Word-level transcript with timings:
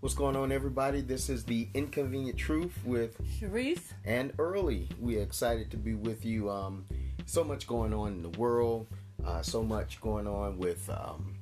What's 0.00 0.14
going 0.14 0.34
on, 0.34 0.50
everybody? 0.50 1.02
This 1.02 1.28
is 1.28 1.44
the 1.44 1.68
Inconvenient 1.74 2.38
Truth 2.38 2.72
with 2.86 3.18
Cherese 3.38 3.92
and 4.06 4.32
Early. 4.38 4.88
We're 4.98 5.20
excited 5.20 5.70
to 5.72 5.76
be 5.76 5.94
with 5.94 6.24
you. 6.24 6.48
Um, 6.48 6.86
so 7.26 7.44
much 7.44 7.66
going 7.66 7.92
on 7.92 8.12
in 8.12 8.22
the 8.22 8.30
world, 8.30 8.86
uh, 9.26 9.42
so 9.42 9.62
much 9.62 10.00
going 10.00 10.26
on 10.26 10.56
with 10.56 10.88
um, 10.88 11.34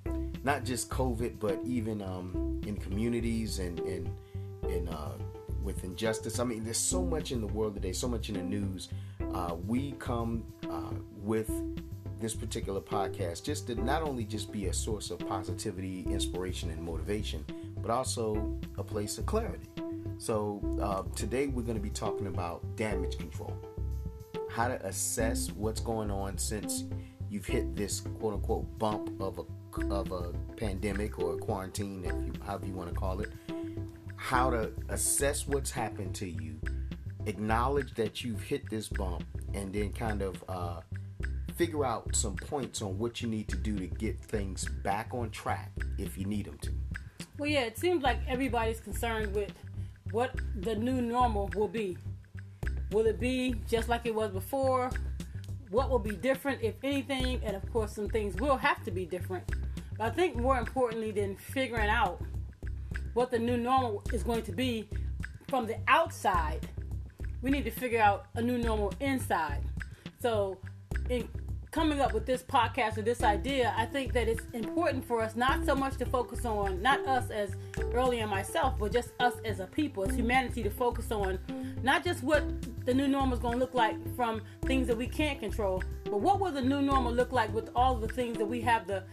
not 0.42 0.64
just 0.64 0.90
COVID, 0.90 1.38
but 1.38 1.60
even 1.64 2.02
um, 2.02 2.60
in 2.66 2.74
communities 2.74 3.60
and 3.60 3.78
and, 3.78 4.10
and 4.64 4.88
uh, 4.88 5.12
with 5.62 5.84
injustice. 5.84 6.40
I 6.40 6.44
mean, 6.44 6.64
there's 6.64 6.78
so 6.78 7.04
much 7.04 7.30
in 7.30 7.40
the 7.40 7.46
world 7.46 7.74
today, 7.74 7.92
so 7.92 8.08
much 8.08 8.28
in 8.28 8.34
the 8.34 8.42
news. 8.42 8.88
Uh, 9.34 9.54
we 9.68 9.92
come 10.00 10.42
uh, 10.68 10.94
with 11.22 11.48
this 12.18 12.34
particular 12.34 12.80
podcast 12.80 13.44
just 13.44 13.68
to 13.68 13.76
not 13.76 14.02
only 14.02 14.24
just 14.24 14.50
be 14.50 14.66
a 14.66 14.72
source 14.72 15.12
of 15.12 15.20
positivity, 15.20 16.02
inspiration, 16.08 16.70
and 16.70 16.82
motivation, 16.82 17.44
but 17.82 17.90
also 17.90 18.58
a 18.76 18.84
place 18.84 19.18
of 19.18 19.26
clarity. 19.26 19.68
So 20.18 20.60
uh, 20.82 21.02
today 21.14 21.46
we're 21.46 21.62
going 21.62 21.76
to 21.76 21.82
be 21.82 21.90
talking 21.90 22.26
about 22.26 22.76
damage 22.76 23.18
control, 23.18 23.56
how 24.50 24.68
to 24.68 24.84
assess 24.86 25.50
what's 25.52 25.80
going 25.80 26.10
on 26.10 26.38
since 26.38 26.84
you've 27.30 27.46
hit 27.46 27.76
this 27.76 28.00
quote 28.00 28.34
unquote 28.34 28.78
bump 28.78 29.20
of 29.20 29.38
a 29.38 29.44
of 29.90 30.10
a 30.10 30.32
pandemic 30.56 31.20
or 31.20 31.34
a 31.34 31.36
quarantine, 31.36 32.04
if 32.04 32.12
you 32.12 32.32
however 32.44 32.66
you 32.66 32.72
want 32.72 32.88
to 32.88 32.94
call 32.94 33.20
it. 33.20 33.30
How 34.16 34.50
to 34.50 34.72
assess 34.88 35.46
what's 35.46 35.70
happened 35.70 36.16
to 36.16 36.28
you, 36.28 36.56
acknowledge 37.26 37.94
that 37.94 38.24
you've 38.24 38.42
hit 38.42 38.68
this 38.68 38.88
bump, 38.88 39.24
and 39.54 39.72
then 39.72 39.92
kind 39.92 40.22
of 40.22 40.42
uh, 40.48 40.80
figure 41.54 41.84
out 41.84 42.16
some 42.16 42.34
points 42.34 42.82
on 42.82 42.98
what 42.98 43.22
you 43.22 43.28
need 43.28 43.48
to 43.48 43.56
do 43.56 43.76
to 43.78 43.86
get 43.86 44.18
things 44.20 44.68
back 44.82 45.10
on 45.12 45.30
track 45.30 45.70
if 45.98 46.18
you 46.18 46.24
need 46.24 46.46
them 46.46 46.58
to. 46.62 46.72
Well, 47.38 47.48
yeah, 47.48 47.60
it 47.60 47.78
seems 47.78 48.02
like 48.02 48.18
everybody's 48.26 48.80
concerned 48.80 49.32
with 49.32 49.52
what 50.10 50.34
the 50.56 50.74
new 50.74 51.00
normal 51.00 51.48
will 51.54 51.68
be. 51.68 51.96
Will 52.90 53.06
it 53.06 53.20
be 53.20 53.54
just 53.68 53.88
like 53.88 54.06
it 54.06 54.14
was 54.14 54.32
before? 54.32 54.90
What 55.70 55.88
will 55.88 56.00
be 56.00 56.16
different, 56.16 56.62
if 56.62 56.74
anything? 56.82 57.40
And 57.44 57.54
of 57.54 57.72
course, 57.72 57.92
some 57.92 58.08
things 58.08 58.34
will 58.40 58.56
have 58.56 58.82
to 58.84 58.90
be 58.90 59.06
different. 59.06 59.44
But 59.96 60.06
I 60.06 60.10
think 60.10 60.34
more 60.34 60.58
importantly 60.58 61.12
than 61.12 61.36
figuring 61.36 61.88
out 61.88 62.20
what 63.14 63.30
the 63.30 63.38
new 63.38 63.56
normal 63.56 64.02
is 64.12 64.24
going 64.24 64.42
to 64.42 64.52
be 64.52 64.88
from 65.46 65.64
the 65.66 65.76
outside, 65.86 66.68
we 67.40 67.52
need 67.52 67.64
to 67.66 67.70
figure 67.70 68.00
out 68.00 68.26
a 68.34 68.42
new 68.42 68.58
normal 68.58 68.92
inside. 68.98 69.62
So, 70.20 70.58
in 71.08 71.28
coming 71.78 72.00
up 72.00 72.12
with 72.12 72.26
this 72.26 72.42
podcast 72.42 72.98
or 72.98 73.02
this 73.02 73.22
idea, 73.22 73.72
I 73.76 73.86
think 73.86 74.12
that 74.14 74.26
it's 74.26 74.42
important 74.52 75.06
for 75.06 75.22
us 75.22 75.36
not 75.36 75.64
so 75.64 75.76
much 75.76 75.96
to 75.98 76.06
focus 76.06 76.44
on 76.44 76.82
not 76.82 77.06
us 77.06 77.30
as 77.30 77.54
early 77.94 78.18
and 78.18 78.28
myself, 78.28 78.74
but 78.80 78.90
just 78.90 79.10
us 79.20 79.34
as 79.44 79.60
a 79.60 79.66
people, 79.66 80.02
as 80.02 80.12
humanity, 80.12 80.64
to 80.64 80.70
focus 80.70 81.12
on 81.12 81.38
not 81.84 82.02
just 82.02 82.24
what 82.24 82.42
the 82.84 82.92
new 82.92 83.06
normal 83.06 83.34
is 83.34 83.38
going 83.38 83.52
to 83.52 83.60
look 83.60 83.74
like 83.74 83.94
from 84.16 84.42
things 84.62 84.88
that 84.88 84.96
we 84.96 85.06
can't 85.06 85.38
control, 85.38 85.80
but 86.06 86.20
what 86.20 86.40
will 86.40 86.50
the 86.50 86.60
new 86.60 86.82
normal 86.82 87.12
look 87.12 87.30
like 87.30 87.54
with 87.54 87.70
all 87.76 87.94
of 87.94 88.00
the 88.00 88.08
things 88.08 88.38
that 88.38 88.46
we 88.46 88.60
have 88.60 88.88
the 88.88 89.04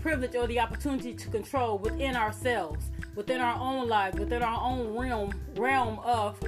privilege 0.00 0.36
or 0.36 0.46
the 0.46 0.60
opportunity 0.60 1.14
to 1.14 1.28
control 1.30 1.78
within 1.78 2.14
ourselves, 2.14 2.92
within 3.16 3.40
our 3.40 3.58
own 3.58 3.88
lives, 3.88 4.20
within 4.20 4.40
our 4.40 4.62
own 4.62 4.96
realm 4.96 5.34
realm 5.56 5.98
of 6.04 6.38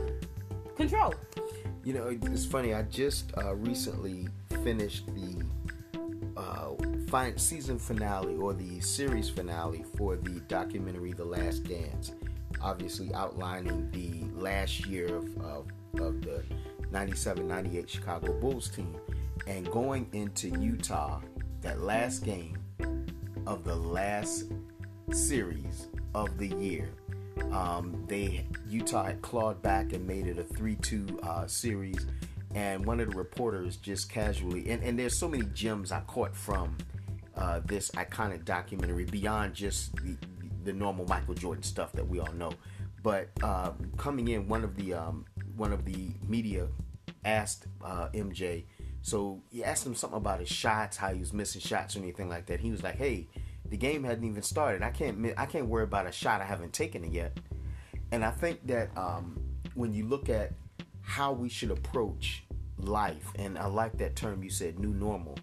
control. 0.77 1.12
You 1.83 1.94
know, 1.94 2.17
it's 2.22 2.47
funny. 2.47 2.72
I 2.72 2.83
just 2.83 3.33
uh, 3.37 3.55
recently 3.56 4.28
finished 4.62 5.06
the 5.14 5.45
uh, 6.37 6.73
season 7.37 7.79
finale 7.79 8.37
or 8.37 8.53
the 8.53 8.81
series 8.81 9.29
finale 9.29 9.84
for 9.97 10.17
the 10.17 10.41
documentary 10.48 11.12
The 11.12 11.25
Last 11.25 11.65
Dance, 11.65 12.12
obviously 12.61 13.12
outlining 13.15 13.91
the 13.91 14.25
last 14.38 14.87
year 14.87 15.16
of, 15.16 15.37
of, 15.38 15.66
of 15.99 16.22
the 16.22 16.43
97 16.91 17.47
98 17.47 17.88
Chicago 17.88 18.33
Bulls 18.41 18.69
team 18.69 18.97
and 19.47 19.71
going 19.71 20.09
into 20.12 20.49
Utah, 20.60 21.21
that 21.62 21.81
last 21.81 22.25
game 22.25 22.59
of 23.47 23.65
the 23.65 23.75
last 23.75 24.53
series 25.12 25.89
of 26.15 26.37
the 26.39 26.49
year. 26.49 26.91
Um, 27.53 28.05
they 28.09 28.47
Utah 28.69 29.05
had 29.05 29.22
clawed 29.22 29.62
back 29.62 29.93
and 29.93 30.06
made 30.06 30.27
it 30.27 30.39
a 30.39 30.43
three-two 30.43 31.21
uh, 31.22 31.47
series, 31.47 32.06
and 32.56 32.87
one 32.87 33.00
of 33.00 33.11
the 33.11 33.17
reporters 33.17 33.77
just 33.77 34.11
casually 34.11 34.71
and, 34.71 34.83
and 34.83 34.99
there's 34.99 35.17
so 35.17 35.28
many 35.28 35.44
gems 35.53 35.93
I 35.93 36.00
caught 36.00 36.34
from 36.34 36.77
uh, 37.37 37.61
this 37.67 37.91
iconic 37.91 38.47
documentary 38.47 39.05
beyond 39.05 39.55
just 39.55 39.94
the, 39.97 40.17
the 40.65 40.72
normal 40.72 41.05
Michael 41.05 41.34
Jordan 41.34 41.62
stuff 41.62 41.93
that 41.93 42.09
we 42.09 42.19
all 42.19 42.33
know. 42.33 42.53
But 43.03 43.28
uh, 43.43 43.72
coming 43.99 44.28
in, 44.28 44.49
one 44.49 44.65
of 44.65 44.75
the 44.75 44.95
um, 44.95 45.27
one 45.55 45.72
of 45.72 45.84
the 45.84 46.15
media 46.27 46.66
asked 47.25 47.66
uh, 47.84 48.09
MJ, 48.15 48.65
so 49.03 49.43
he 49.50 49.62
asked 49.62 49.87
him 49.87 49.95
something 49.95 50.16
about 50.16 50.41
his 50.41 50.49
shots, 50.49 50.97
how 50.97 51.12
he 51.12 51.21
was 51.21 51.33
missing 51.33 51.61
shots 51.61 51.95
or 51.95 51.99
anything 51.99 52.28
like 52.28 52.47
that. 52.47 52.59
He 52.59 52.71
was 52.71 52.83
like, 52.83 52.97
"Hey, 52.97 53.28
the 53.69 53.77
game 53.77 54.03
hadn't 54.03 54.25
even 54.25 54.43
started. 54.43 54.83
I 54.83 54.91
can't 54.91 55.34
I 55.37 55.47
can't 55.47 55.66
worry 55.66 55.84
about 55.84 56.06
a 56.06 56.12
shot 56.12 56.41
I 56.41 56.47
haven't 56.47 56.72
taken 56.72 57.05
it 57.05 57.12
yet." 57.12 57.39
And 58.12 58.25
I 58.25 58.31
think 58.31 58.66
that 58.66 58.97
um, 58.97 59.39
when 59.75 59.93
you 59.93 60.06
look 60.06 60.31
at 60.31 60.53
how 61.03 61.33
we 61.33 61.49
should 61.49 61.71
approach 61.71 62.46
life, 62.78 63.32
and 63.37 63.59
I 63.59 63.66
like 63.66 63.97
that 63.98 64.16
term 64.16 64.42
you 64.42 64.50
said, 64.50 64.78
new 64.78 64.92
normal, 64.92 65.38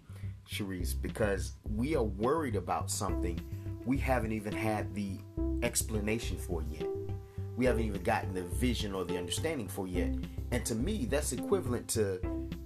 Cherese, 0.48 0.94
because 1.00 1.54
we 1.74 1.96
are 1.96 2.02
worried 2.04 2.56
about 2.56 2.90
something 2.90 3.40
we 3.84 3.98
haven't 3.98 4.32
even 4.32 4.52
had 4.52 4.94
the 4.94 5.18
explanation 5.62 6.38
for 6.38 6.62
yet. 6.70 6.86
We 7.56 7.66
haven't 7.66 7.84
even 7.84 8.02
gotten 8.02 8.34
the 8.34 8.42
vision 8.42 8.94
or 8.94 9.04
the 9.04 9.16
understanding 9.16 9.68
for 9.68 9.86
yet. 9.86 10.14
And 10.50 10.64
to 10.66 10.74
me, 10.74 11.06
that's 11.08 11.32
equivalent 11.32 11.86
to 11.88 12.20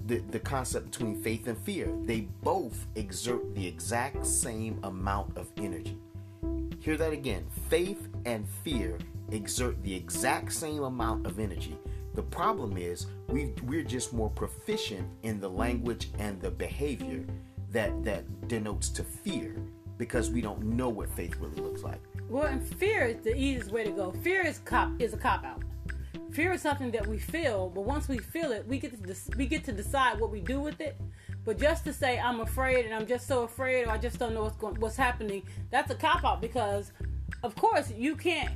the, 0.06 0.18
the 0.30 0.38
concept 0.38 0.90
between 0.90 1.20
faith 1.20 1.46
and 1.46 1.58
fear. 1.58 1.92
They 2.04 2.28
both 2.42 2.86
exert 2.94 3.54
the 3.54 3.66
exact 3.66 4.24
same 4.26 4.78
amount 4.82 5.36
of 5.36 5.50
energy. 5.58 5.98
Hear 6.80 6.96
that 6.96 7.12
again. 7.12 7.46
Faith 7.68 8.08
and 8.24 8.48
fear 8.64 8.98
exert 9.30 9.82
the 9.82 9.94
exact 9.94 10.52
same 10.52 10.84
amount 10.84 11.26
of 11.26 11.38
energy. 11.38 11.76
The 12.18 12.24
problem 12.24 12.76
is 12.76 13.06
we 13.28 13.54
we're 13.62 13.84
just 13.84 14.12
more 14.12 14.28
proficient 14.28 15.08
in 15.22 15.38
the 15.38 15.48
language 15.48 16.10
and 16.18 16.40
the 16.40 16.50
behavior 16.50 17.24
that 17.70 18.02
that 18.02 18.48
denotes 18.48 18.88
to 18.88 19.04
fear 19.04 19.54
because 19.98 20.28
we 20.28 20.40
don't 20.40 20.64
know 20.64 20.88
what 20.88 21.10
faith 21.10 21.36
really 21.36 21.62
looks 21.62 21.84
like. 21.84 22.00
Well, 22.28 22.46
and 22.46 22.60
fear 22.74 23.04
is 23.04 23.22
the 23.22 23.36
easiest 23.36 23.70
way 23.70 23.84
to 23.84 23.92
go. 23.92 24.10
Fear 24.10 24.44
is 24.48 24.58
cop 24.58 24.90
is 25.00 25.14
a 25.14 25.16
cop 25.16 25.44
out. 25.44 25.62
Fear 26.32 26.54
is 26.54 26.60
something 26.60 26.90
that 26.90 27.06
we 27.06 27.18
feel, 27.18 27.70
but 27.72 27.82
once 27.82 28.08
we 28.08 28.18
feel 28.18 28.50
it, 28.50 28.66
we 28.66 28.80
get 28.80 28.90
to 28.90 29.14
de- 29.14 29.36
we 29.36 29.46
get 29.46 29.62
to 29.66 29.72
decide 29.72 30.18
what 30.18 30.32
we 30.32 30.40
do 30.40 30.58
with 30.58 30.80
it. 30.80 31.00
But 31.44 31.56
just 31.56 31.84
to 31.84 31.92
say 31.92 32.18
I'm 32.18 32.40
afraid 32.40 32.84
and 32.84 32.92
I'm 32.92 33.06
just 33.06 33.28
so 33.28 33.44
afraid 33.44 33.86
or 33.86 33.92
I 33.92 33.98
just 33.98 34.18
don't 34.18 34.34
know 34.34 34.42
what's 34.42 34.56
going 34.56 34.74
what's 34.80 34.96
happening, 34.96 35.44
that's 35.70 35.92
a 35.92 35.94
cop 35.94 36.24
out 36.24 36.40
because 36.40 36.90
of 37.44 37.54
course 37.54 37.92
you 37.92 38.16
can't 38.16 38.50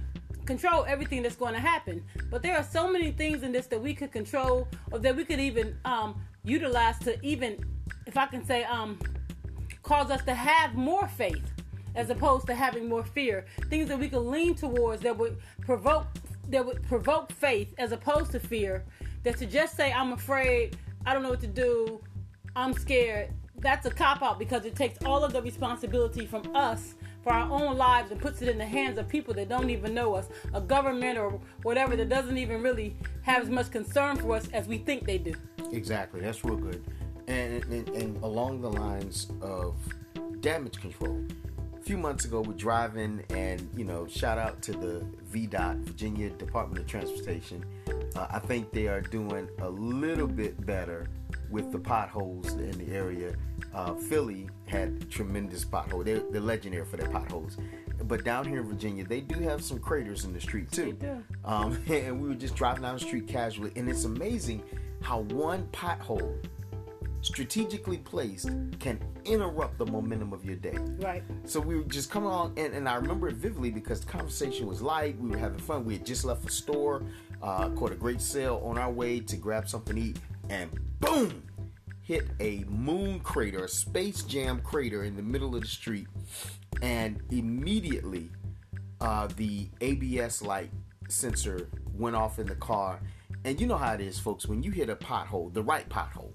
control 0.47 0.85
everything 0.87 1.23
that's 1.23 1.37
going 1.37 1.55
to 1.55 1.61
happen. 1.61 2.03
But 2.31 2.43
there 2.43 2.57
are 2.57 2.63
so 2.63 2.91
many 2.91 3.13
things 3.13 3.43
in 3.43 3.53
this 3.53 3.67
that 3.67 3.81
we 3.81 3.95
could 3.95 4.13
control 4.13 4.69
or 4.91 4.99
that 4.99 5.17
we 5.17 5.25
could 5.25 5.41
even 5.41 5.77
um, 5.85 6.21
utilize 6.45 6.99
to 7.01 7.25
even, 7.25 7.65
if 8.07 8.17
I 8.17 8.27
can 8.27 8.45
say, 8.45 8.65
um, 8.65 8.99
cause 9.83 10.11
us 10.11 10.23
to 10.25 10.35
have 10.35 10.75
more 10.75 11.09
faith 11.09 11.53
as 11.95 12.11
opposed 12.11 12.47
to 12.47 12.55
having 12.55 12.89
more 12.89 13.05
fear. 13.05 13.45
Things 13.69 13.89
that 13.89 13.99
we 13.99 14.09
could 14.09 14.21
lean 14.23 14.55
towards 14.55 15.03
that 15.03 15.17
would 15.17 15.39
provoke 15.61 16.07
that 16.49 16.65
would 16.67 16.83
provoke 16.83 17.31
faith 17.33 17.73
as 17.79 17.93
opposed 17.93 18.33
to 18.33 18.41
fear. 18.41 18.85
That 19.23 19.39
to 19.39 19.47
just 19.47 19.77
say 19.77 19.93
I'm 19.93 20.13
afraid, 20.13 20.77
I 21.07 21.15
don't 21.15 21.23
know 21.23 21.31
what 21.31 21.41
to 21.41 21.47
do, 21.47 22.01
I'm 22.57 22.73
scared. 22.73 23.31
That's 23.59 23.87
a 23.87 23.91
cop 23.91 24.23
out 24.23 24.39
because 24.39 24.65
it 24.65 24.75
takes 24.75 25.03
all 25.05 25.25
of 25.25 25.33
the 25.33 25.41
responsibility 25.41 26.27
from 26.27 26.55
us 26.55 26.95
for 27.23 27.33
our 27.33 27.51
own 27.51 27.77
lives 27.77 28.11
and 28.11 28.21
puts 28.21 28.43
it 28.43 28.49
in 28.49 28.59
the 28.59 28.67
hands 28.67 28.99
of 28.99 29.09
people 29.09 29.33
that 29.35 29.49
don't 29.49 29.71
even 29.71 29.95
know 29.95 30.15
us, 30.15 30.29
a 30.55 30.61
government 30.61 31.19
or 31.19 31.41
whatever 31.63 31.97
that 31.97 32.09
doesn't 32.09 32.39
even 32.39 32.63
really 32.63 32.97
have 33.23 33.43
as 33.43 33.49
much 33.49 33.71
concern 33.71 34.17
for 34.17 34.35
us 34.35 34.49
as 34.53 34.67
we 34.67 34.79
think 34.79 35.05
they 35.07 35.19
do. 35.19 35.35
Exactly, 35.73 36.21
that's 36.21 36.45
real 36.45 36.57
good. 36.57 36.85
And, 37.29 37.65
and, 37.65 37.89
and 37.91 38.23
along 38.23 38.61
the 38.61 38.71
lines 38.71 39.29
of 39.41 39.75
damage 40.41 40.81
control, 40.81 41.25
a 41.83 41.85
few 41.85 41.99
months 41.99 42.25
ago 42.25 42.41
we're 42.41 42.53
driving 42.53 43.25
and 43.31 43.69
you 43.77 43.85
know 43.85 44.07
shout 44.07 44.39
out 44.39 44.63
to 44.63 44.73
the 44.73 45.05
VDOT 45.33 45.79
Virginia 45.81 46.31
Department 46.31 46.79
of 46.79 46.87
Transportation. 46.87 47.65
Uh, 48.15 48.27
I 48.31 48.39
think 48.39 48.71
they 48.73 48.87
are 48.87 49.01
doing 49.01 49.49
a 49.61 49.69
little 49.69 50.29
bit 50.29 50.65
better 50.65 51.09
with 51.51 51.73
the 51.73 51.79
potholes 51.79 52.53
in 52.53 52.71
the 52.73 52.95
area. 52.95 53.35
Uh, 53.75 53.95
Philly 53.95 54.49
had 54.67 55.11
tremendous 55.11 55.65
potholes. 55.65 56.05
They're, 56.05 56.21
they're, 56.31 56.41
legendary 56.41 56.85
for 56.85 56.97
their 56.97 57.09
potholes. 57.09 57.57
But 58.05 58.25
down 58.25 58.47
here 58.47 58.61
in 58.61 58.69
Virginia, 58.69 59.05
they 59.05 59.21
do 59.21 59.39
have 59.41 59.63
some 59.63 59.79
craters 59.79 60.25
in 60.25 60.33
the 60.33 60.41
street 60.41 60.71
too. 60.71 60.97
Um, 61.45 61.83
and 61.89 62.21
we 62.21 62.29
were 62.29 62.35
just 62.35 62.55
driving 62.55 62.83
down 62.83 62.95
the 62.95 63.01
street 63.01 63.29
casually, 63.29 63.73
and 63.77 63.89
it's 63.89 64.05
amazing 64.05 64.63
how 65.01 65.21
one 65.21 65.67
pothole 65.73 66.39
strategically 67.23 67.99
placed, 67.99 68.51
can 68.81 69.01
interrupt 69.25 69.79
the 69.79 69.87
momentum 69.87 70.33
of 70.33 70.45
your 70.45 70.57
day. 70.57 70.77
Right. 70.99 71.23
So 71.45 71.61
we 71.61 71.77
were 71.77 71.85
just 71.85 72.11
coming 72.11 72.29
on, 72.29 72.53
and, 72.57 72.75
and 72.75 72.89
I 72.89 72.97
remember 72.97 73.29
it 73.29 73.37
vividly 73.37 73.71
because 73.71 74.01
the 74.01 74.11
conversation 74.11 74.67
was 74.67 74.83
light. 74.83 75.19
We 75.19 75.31
were 75.31 75.39
having 75.39 75.59
fun. 75.59 75.85
We 75.85 75.95
had 75.95 76.05
just 76.05 76.25
left 76.25 76.45
a 76.45 76.51
store, 76.51 77.03
uh, 77.41 77.71
caught 77.71 77.93
a 77.93 77.97
great 77.97 78.21
sale 78.21 78.61
on 78.65 78.77
our 78.77 78.91
way 78.91 79.21
to 79.21 79.37
grab 79.37 79.69
something 79.69 79.97
to 79.97 80.03
eat, 80.03 80.19
and 80.51 80.71
boom, 81.01 81.43
hit 82.13 82.29
a 82.41 82.63
moon 82.69 83.21
crater, 83.21 83.65
a 83.65 83.69
space 83.69 84.23
jam 84.25 84.61
crater 84.61 85.05
in 85.05 85.17
the 85.17 85.23
middle 85.23 85.55
of 85.57 85.63
the 85.63 85.67
street, 85.67 86.07
and 86.83 87.19
immediately 87.31 88.29
uh, 89.01 89.27
the 89.37 89.67
ABS 89.81 90.43
light 90.43 90.71
sensor 91.09 91.71
went 91.95 92.15
off 92.15 92.39
in 92.39 92.47
the 92.47 92.55
car. 92.57 93.01
And 93.47 93.59
you 93.59 93.67
know 93.67 93.79
how 93.79 93.95
it 93.95 94.03
is, 94.03 94.19
folks. 94.19 94.47
When 94.47 94.63
you 94.63 94.71
hit 94.71 94.91
a 94.91 94.95
pothole, 94.95 95.55
the 95.55 95.63
right 95.63 95.89
pothole, 95.89 96.35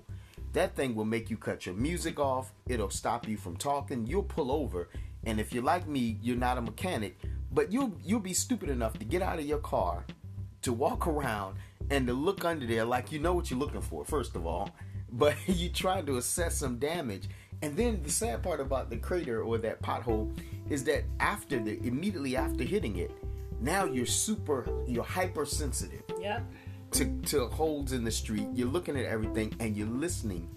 that 0.53 0.75
thing 0.75 0.95
will 0.95 1.05
make 1.05 1.29
you 1.29 1.37
cut 1.37 1.67
your 1.67 1.75
music 1.75 2.19
off. 2.19 2.53
It'll 2.67 2.89
stop 2.89 3.27
you 3.27 3.37
from 3.37 3.55
talking. 3.55 4.07
You'll 4.07 4.23
pull 4.23 4.51
over, 4.51 4.89
and 5.25 5.39
if 5.39 5.53
you're 5.53 5.63
like 5.63 5.87
me, 5.87 6.17
you're 6.23 6.37
not 6.37 6.57
a 6.57 6.61
mechanic, 6.61 7.19
but 7.51 7.71
you'll 7.71 7.93
you'll 8.03 8.19
be 8.19 8.33
stupid 8.33 8.69
enough 8.69 8.97
to 8.97 9.05
get 9.05 9.21
out 9.21 9.37
of 9.37 9.45
your 9.45 9.59
car, 9.59 10.05
to 10.63 10.73
walk 10.73 11.05
around, 11.05 11.57
and 11.91 12.07
to 12.07 12.13
look 12.13 12.45
under 12.45 12.65
there 12.65 12.83
like 12.83 13.11
you 13.11 13.19
know 13.19 13.35
what 13.35 13.51
you're 13.51 13.59
looking 13.59 13.81
for. 13.81 14.03
First 14.03 14.35
of 14.35 14.47
all, 14.47 14.71
but 15.11 15.35
you 15.47 15.69
try 15.69 16.01
to 16.01 16.17
assess 16.17 16.57
some 16.57 16.77
damage. 16.77 17.29
And 17.61 17.75
then 17.75 18.01
the 18.03 18.11
sad 18.11 18.43
part 18.43 18.59
about 18.59 18.89
the 18.89 18.97
crater 18.97 19.41
or 19.41 19.57
that 19.59 19.81
pothole 19.81 20.37
is 20.69 20.83
that 20.83 21.03
after 21.19 21.59
the 21.59 21.79
immediately 21.85 22.35
after 22.35 22.63
hitting 22.63 22.97
it, 22.97 23.11
now 23.59 23.85
you're 23.85 24.05
super 24.05 24.65
you're 24.87 25.03
hypersensitive 25.03 26.03
Yep. 26.21 26.43
to, 26.91 27.17
to 27.25 27.47
holes 27.47 27.93
in 27.93 28.03
the 28.03 28.11
street. 28.11 28.47
You're 28.53 28.67
looking 28.67 28.95
at 28.97 29.05
everything 29.05 29.55
and 29.59 29.75
you're 29.75 29.87
listening 29.87 30.47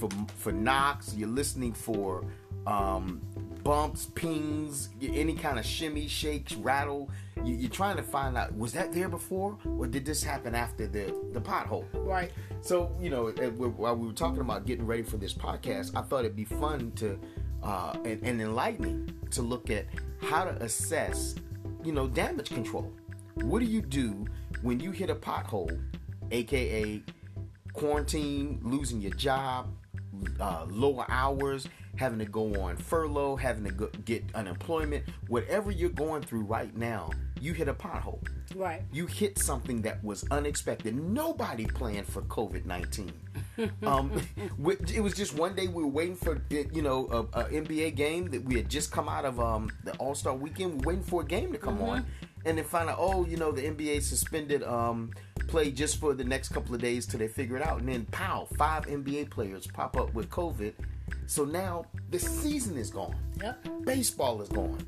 for 0.00 0.08
for 0.36 0.52
knocks. 0.52 1.14
You're 1.14 1.28
listening 1.28 1.74
for 1.74 2.24
um, 2.66 3.20
bumps, 3.66 4.06
pings, 4.14 4.90
any 5.02 5.34
kind 5.34 5.58
of 5.58 5.66
shimmy, 5.66 6.06
shakes, 6.06 6.54
rattle. 6.54 7.10
You, 7.44 7.56
you're 7.56 7.68
trying 7.68 7.96
to 7.96 8.02
find 8.02 8.36
out 8.36 8.56
was 8.56 8.72
that 8.74 8.92
there 8.92 9.08
before 9.08 9.58
or 9.66 9.88
did 9.88 10.04
this 10.04 10.22
happen 10.22 10.54
after 10.54 10.86
the 10.86 11.12
the 11.32 11.40
pothole? 11.40 11.84
Right. 11.92 12.30
So 12.60 12.96
you 13.00 13.10
know, 13.10 13.26
while 13.30 13.96
we 13.96 14.06
were 14.06 14.12
talking 14.12 14.40
about 14.40 14.66
getting 14.66 14.86
ready 14.86 15.02
for 15.02 15.16
this 15.16 15.34
podcast, 15.34 15.96
I 15.96 16.02
thought 16.02 16.20
it'd 16.20 16.36
be 16.36 16.44
fun 16.44 16.92
to 16.92 17.18
uh, 17.64 17.96
and, 18.04 18.22
and 18.22 18.40
enlightening 18.40 19.12
to 19.32 19.42
look 19.42 19.68
at 19.68 19.86
how 20.22 20.44
to 20.44 20.50
assess, 20.62 21.34
you 21.82 21.90
know, 21.90 22.06
damage 22.06 22.50
control. 22.50 22.92
What 23.34 23.58
do 23.58 23.66
you 23.66 23.82
do 23.82 24.26
when 24.62 24.78
you 24.78 24.92
hit 24.92 25.10
a 25.10 25.16
pothole, 25.16 25.76
aka 26.30 27.02
quarantine, 27.72 28.60
losing 28.62 29.00
your 29.00 29.14
job, 29.14 29.74
uh, 30.38 30.66
lower 30.68 31.04
hours, 31.08 31.68
having 31.96 32.18
to 32.18 32.24
go 32.24 32.54
on 32.60 32.76
furlough, 32.76 33.36
having 33.36 33.64
to 33.64 33.70
go, 33.70 33.88
get 34.04 34.24
unemployment, 34.34 35.04
whatever 35.28 35.70
you're 35.70 35.90
going 35.90 36.22
through 36.22 36.42
right 36.42 36.74
now, 36.76 37.10
you 37.40 37.52
hit 37.52 37.68
a 37.68 37.74
pothole 37.74 38.20
Right. 38.54 38.82
you 38.92 39.06
hit 39.06 39.38
something 39.38 39.82
that 39.82 40.02
was 40.02 40.24
unexpected. 40.30 40.94
Nobody 40.94 41.66
planned 41.66 42.06
for 42.06 42.22
COVID 42.22 42.64
nineteen. 42.64 43.12
um, 43.82 44.12
it 44.38 45.00
was 45.02 45.14
just 45.14 45.34
one 45.34 45.54
day 45.54 45.66
we 45.66 45.82
were 45.82 45.88
waiting 45.88 46.16
for 46.16 46.42
you 46.50 46.82
know 46.82 47.28
a, 47.34 47.40
a 47.40 47.44
NBA 47.44 47.96
game 47.96 48.30
that 48.30 48.44
we 48.44 48.56
had 48.56 48.68
just 48.68 48.90
come 48.90 49.08
out 49.08 49.24
of 49.24 49.40
um, 49.40 49.70
the 49.84 49.92
All 49.96 50.14
Star 50.14 50.34
weekend. 50.34 50.72
We 50.72 50.76
were 50.78 50.92
waiting 50.92 51.04
for 51.04 51.22
a 51.22 51.24
game 51.24 51.52
to 51.52 51.58
come 51.58 51.82
on, 51.82 52.06
and 52.44 52.56
then 52.56 52.64
find 52.64 52.88
out 52.88 52.96
oh 52.98 53.26
you 53.26 53.36
know 53.36 53.52
the 53.52 53.62
NBA 53.62 54.02
suspended 54.02 54.62
um, 54.62 55.10
play 55.48 55.70
just 55.70 55.98
for 55.98 56.14
the 56.14 56.24
next 56.24 56.50
couple 56.50 56.74
of 56.74 56.80
days 56.80 57.06
till 57.06 57.18
they 57.18 57.28
figure 57.28 57.56
it 57.56 57.62
out, 57.62 57.80
and 57.80 57.88
then 57.88 58.06
pow 58.06 58.46
five 58.56 58.86
NBA 58.86 59.30
players 59.30 59.66
pop 59.66 59.96
up 59.96 60.14
with 60.14 60.30
COVID. 60.30 60.72
So 61.26 61.44
now 61.44 61.86
the 62.10 62.18
season 62.18 62.76
is 62.76 62.90
gone 62.90 63.16
Yep. 63.42 63.68
baseball 63.84 64.40
is 64.40 64.48
gone. 64.48 64.78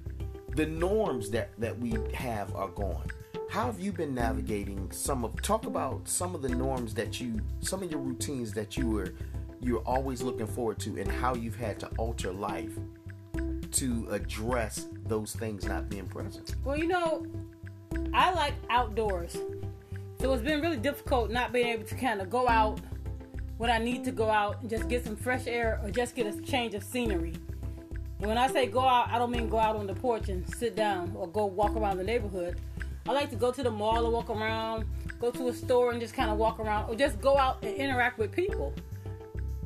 The 0.55 0.67
norms 0.67 1.31
that 1.31 1.51
that 1.59 1.79
we 1.79 1.97
have 2.15 2.55
are 2.55 2.69
gone. 2.69 3.07
How 3.51 3.67
have 3.67 3.81
you 3.81 3.93
been 3.93 4.15
navigating 4.15 4.91
some 4.91 5.25
of 5.25 5.41
talk 5.43 5.67
about 5.67 6.07
some 6.09 6.35
of 6.35 6.43
the 6.43 6.49
norms 6.49 6.95
that 6.95 7.21
you 7.21 7.41
some 7.61 7.83
of 7.83 7.91
your 7.91 8.01
routines 8.01 8.53
that 8.53 8.77
you 8.77 8.89
were 8.91 9.15
you're 9.61 9.83
always 9.83 10.23
looking 10.23 10.47
forward 10.47 10.79
to 10.81 10.99
and 10.99 11.11
how 11.11 11.35
you've 11.35 11.57
had 11.57 11.81
to 11.81 11.89
alter 11.99 12.33
life 12.33 12.73
to 13.73 14.07
address 14.11 14.87
those 15.07 15.35
things 15.35 15.67
not 15.67 15.89
being 15.89 16.07
present. 16.07 16.55
Well, 16.65 16.77
you 16.77 16.87
know, 16.87 17.27
I 18.15 18.33
like 18.33 18.55
outdoors. 18.71 19.37
So 20.21 20.33
it's 20.33 20.43
been 20.43 20.61
really 20.61 20.77
difficult 20.77 21.31
not 21.31 21.53
being 21.53 21.69
able 21.69 21.85
to 21.85 21.95
kind 21.95 22.21
of 22.21 22.31
go 22.31 22.49
out 22.49 22.81
when 23.59 23.71
I 23.71 23.79
need 23.79 24.05
to 24.05 24.13
go 24.13 24.31
out 24.31 24.61
and 24.61 24.71
just 24.71 24.89
get 24.89 25.05
some 25.05 25.17
fresh 25.17 25.47
air 25.47 25.81
or 25.83 25.91
just 25.91 26.15
get 26.15 26.27
a 26.27 26.41
change 26.41 26.75
of 26.75 26.83
scenery. 26.83 27.35
When 28.19 28.39
I 28.39 28.49
say 28.49 28.67
go 28.67 28.81
out, 28.81 29.11
I 29.11 29.19
don't 29.19 29.31
mean 29.31 29.49
go 29.49 29.59
out 29.59 29.77
on 29.77 29.87
the 29.87 29.95
porch 29.95 30.29
and 30.29 30.49
sit 30.57 30.75
down 30.75 31.13
or 31.15 31.29
go 31.29 31.47
walk 31.47 31.77
around 31.77 31.99
the 31.99 32.05
neighborhood. 32.05 32.61
I 33.09 33.13
like 33.13 33.31
to 33.31 33.37
go 33.37 33.51
to 33.53 33.63
the 33.63 33.71
mall 33.71 34.05
and 34.05 34.13
walk 34.13 34.31
around, 34.31 34.87
go 35.21 35.31
to 35.31 35.49
a 35.49 35.53
store 35.53 35.93
and 35.93 36.01
just 36.01 36.15
kind 36.15 36.31
of 36.31 36.39
walk 36.39 36.59
around, 36.61 36.89
or 36.89 36.95
just 36.95 37.21
go 37.21 37.39
out 37.39 37.63
and 37.65 37.75
interact 37.75 38.19
with 38.19 38.33
people. 38.33 38.75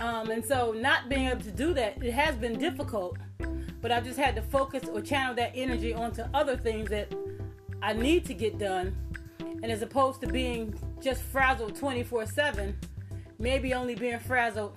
Um, 0.00 0.30
and 0.30 0.44
so, 0.44 0.72
not 0.72 1.08
being 1.08 1.28
able 1.28 1.42
to 1.42 1.50
do 1.50 1.74
that, 1.74 2.02
it 2.02 2.12
has 2.12 2.34
been 2.36 2.58
difficult. 2.58 3.16
But 3.80 3.90
I 3.90 4.00
just 4.00 4.18
had 4.18 4.34
to 4.36 4.42
focus 4.42 4.88
or 4.88 5.00
channel 5.00 5.34
that 5.34 5.52
energy 5.54 5.92
onto 5.92 6.22
other 6.32 6.56
things 6.56 6.88
that 6.90 7.12
I 7.82 7.92
need 7.92 8.24
to 8.26 8.34
get 8.34 8.58
done. 8.58 8.96
And 9.40 9.70
as 9.70 9.82
opposed 9.82 10.20
to 10.22 10.26
being 10.28 10.74
just 11.00 11.22
frazzled 11.22 11.74
24 11.76 12.26
7, 12.26 12.76
maybe 13.42 13.74
only 13.74 13.96
being 13.96 14.20
frazzled 14.20 14.72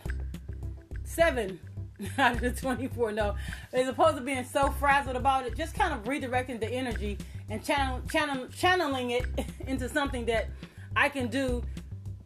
seven 1.03 1.59
out 2.17 2.35
of 2.35 2.41
the 2.41 2.51
24. 2.51 3.11
No, 3.11 3.35
as 3.71 3.87
opposed 3.87 4.17
to 4.17 4.23
being 4.23 4.43
so 4.43 4.71
frazzled 4.71 5.15
about 5.15 5.45
it, 5.45 5.55
just 5.55 5.75
kind 5.75 5.93
of 5.93 6.03
redirecting 6.03 6.59
the 6.59 6.67
energy 6.67 7.17
and 7.49 7.63
channel, 7.63 8.01
channel, 8.11 8.47
channeling 8.47 9.11
it 9.11 9.25
into 9.67 9.87
something 9.87 10.25
that 10.25 10.49
I 10.95 11.09
can 11.09 11.27
do 11.27 11.63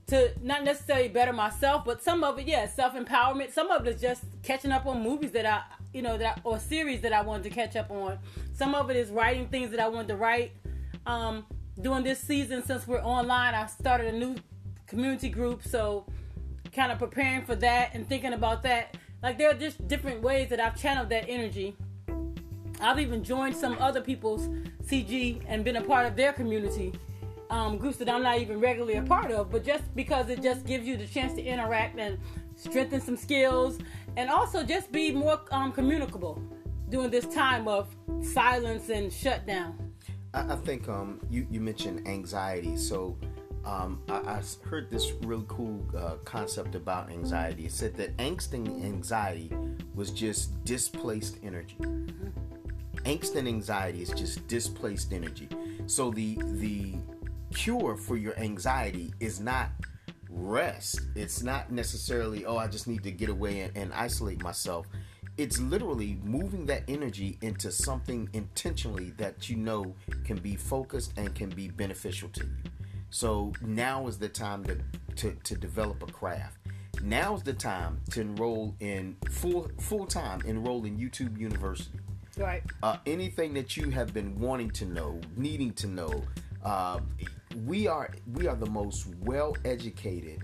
to 0.07 0.31
not 0.41 0.63
necessarily 0.63 1.09
better 1.09 1.33
myself, 1.33 1.85
but 1.85 2.01
some 2.01 2.23
of 2.23 2.39
it, 2.39 2.47
yeah, 2.47 2.67
self 2.67 2.95
empowerment. 2.95 3.51
Some 3.51 3.69
of 3.69 3.85
it 3.85 3.95
is 3.95 4.01
just 4.01 4.23
catching 4.41 4.71
up 4.71 4.87
on 4.87 5.03
movies 5.03 5.31
that 5.31 5.45
I, 5.45 5.61
you 5.93 6.01
know, 6.01 6.17
that 6.17 6.37
I, 6.37 6.41
or 6.43 6.57
series 6.57 7.01
that 7.01 7.13
I 7.13 7.21
wanted 7.21 7.43
to 7.43 7.49
catch 7.49 7.75
up 7.75 7.91
on. 7.91 8.17
Some 8.53 8.73
of 8.73 8.89
it 8.89 8.95
is 8.95 9.11
writing 9.11 9.47
things 9.49 9.69
that 9.71 9.79
I 9.79 9.87
wanted 9.87 10.07
to 10.07 10.15
write. 10.15 10.53
Um, 11.05 11.45
during 11.79 12.03
this 12.03 12.19
season, 12.19 12.63
since 12.65 12.87
we're 12.87 13.03
online, 13.03 13.53
I 13.53 13.67
started 13.67 14.13
a 14.13 14.17
new 14.17 14.35
community 14.87 15.29
group, 15.29 15.63
so 15.63 16.05
kind 16.79 16.93
of 16.93 16.97
preparing 16.97 17.43
for 17.43 17.55
that 17.55 17.93
and 17.93 18.07
thinking 18.07 18.31
about 18.31 18.63
that. 18.63 18.95
Like 19.21 19.37
there 19.37 19.49
are 19.51 19.53
just 19.53 19.85
different 19.89 20.21
ways 20.21 20.47
that 20.49 20.61
I've 20.61 20.79
channeled 20.81 21.09
that 21.09 21.25
energy. 21.27 21.75
I've 22.79 22.99
even 22.99 23.21
joined 23.21 23.57
some 23.57 23.77
other 23.81 23.99
people's 23.99 24.47
CG 24.85 25.41
and 25.49 25.65
been 25.65 25.75
a 25.75 25.81
part 25.81 26.05
of 26.05 26.15
their 26.15 26.31
community 26.31 26.93
um, 27.49 27.77
groups 27.77 27.97
that 27.97 28.07
I'm 28.07 28.23
not 28.23 28.39
even 28.39 28.61
regularly 28.61 28.95
a 28.95 29.01
part 29.01 29.29
of, 29.29 29.51
but 29.51 29.65
just 29.65 29.83
because 29.93 30.29
it 30.29 30.41
just 30.41 30.65
gives 30.65 30.87
you 30.87 30.95
the 30.95 31.05
chance 31.05 31.33
to 31.33 31.43
interact 31.43 31.99
and 31.99 32.17
strengthen 32.55 33.01
some 33.01 33.17
skills, 33.17 33.79
and 34.15 34.29
also 34.29 34.63
just 34.63 34.89
be 34.91 35.11
more 35.11 35.41
um, 35.51 35.73
communicable 35.73 36.41
during 36.87 37.09
this 37.09 37.25
time 37.25 37.67
of 37.67 37.93
silence 38.21 38.87
and 38.89 39.11
shutdown. 39.11 39.75
I, 40.33 40.53
I 40.53 40.55
think 40.57 40.87
um, 40.87 41.19
you 41.29 41.45
you 41.49 41.59
mentioned 41.59 42.07
anxiety, 42.07 42.77
so 42.77 43.17
um, 43.65 44.01
I, 44.07 44.17
I 44.17 44.41
heard 44.63 44.89
this 44.89 45.11
really 45.21 45.45
cool 45.47 45.85
uh, 45.97 46.15
concept 46.25 46.75
about 46.75 47.09
anxiety. 47.09 47.65
It 47.65 47.71
said 47.71 47.95
that 47.97 48.15
angst 48.17 48.53
and 48.53 48.67
anxiety 48.83 49.51
was 49.93 50.11
just 50.11 50.63
displaced 50.65 51.37
energy. 51.43 51.77
Angst 53.03 53.35
and 53.35 53.47
anxiety 53.47 54.01
is 54.01 54.09
just 54.09 54.47
displaced 54.47 55.13
energy. 55.13 55.49
So 55.87 56.11
the 56.11 56.37
the 56.41 56.95
cure 57.53 57.97
for 57.97 58.15
your 58.15 58.37
anxiety 58.37 59.13
is 59.19 59.39
not 59.39 59.69
rest. 60.29 61.01
It's 61.15 61.41
not 61.41 61.71
necessarily 61.71 62.45
oh 62.45 62.57
I 62.57 62.67
just 62.67 62.87
need 62.87 63.03
to 63.03 63.11
get 63.11 63.29
away 63.29 63.61
and, 63.61 63.75
and 63.75 63.93
isolate 63.93 64.41
myself. 64.41 64.87
It's 65.37 65.59
literally 65.59 66.19
moving 66.21 66.65
that 66.65 66.83
energy 66.89 67.37
into 67.41 67.71
something 67.71 68.29
intentionally 68.33 69.11
that 69.11 69.49
you 69.49 69.55
know 69.55 69.95
can 70.25 70.37
be 70.37 70.55
focused 70.55 71.13
and 71.17 71.33
can 71.33 71.49
be 71.49 71.69
beneficial 71.69 72.27
to 72.29 72.43
you. 72.43 72.78
So 73.09 73.53
now 73.61 74.07
is 74.07 74.17
the 74.17 74.29
time 74.29 74.63
to, 74.65 74.77
to, 75.15 75.35
to 75.43 75.55
develop 75.55 76.03
a 76.03 76.11
craft. 76.11 76.57
Now 77.01 77.35
is 77.35 77.43
the 77.43 77.53
time 77.53 78.01
to 78.11 78.21
enroll 78.21 78.75
in 78.79 79.15
full 79.29 79.71
full 79.79 80.05
time 80.05 80.41
enroll 80.45 80.83
in 80.85 80.97
YouTube 80.97 81.37
University. 81.37 81.97
Right. 82.37 82.61
Uh, 82.83 82.97
anything 83.05 83.53
that 83.53 83.77
you 83.77 83.89
have 83.89 84.13
been 84.13 84.37
wanting 84.37 84.69
to 84.71 84.85
know, 84.85 85.19
needing 85.37 85.71
to 85.73 85.87
know, 85.87 86.23
uh, 86.63 86.99
we 87.65 87.87
are 87.87 88.09
we 88.33 88.47
are 88.47 88.55
the 88.55 88.69
most 88.69 89.07
well 89.21 89.55
educated, 89.63 90.43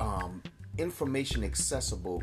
um, 0.00 0.42
information 0.78 1.44
accessible 1.44 2.22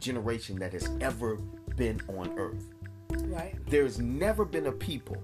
generation 0.00 0.58
that 0.58 0.72
has 0.72 0.90
ever 1.00 1.36
been 1.76 2.00
on 2.08 2.36
Earth 2.38 2.64
Right. 3.10 3.54
there's 3.68 3.98
never 3.98 4.44
been 4.44 4.66
a 4.66 4.72
people 4.72 5.16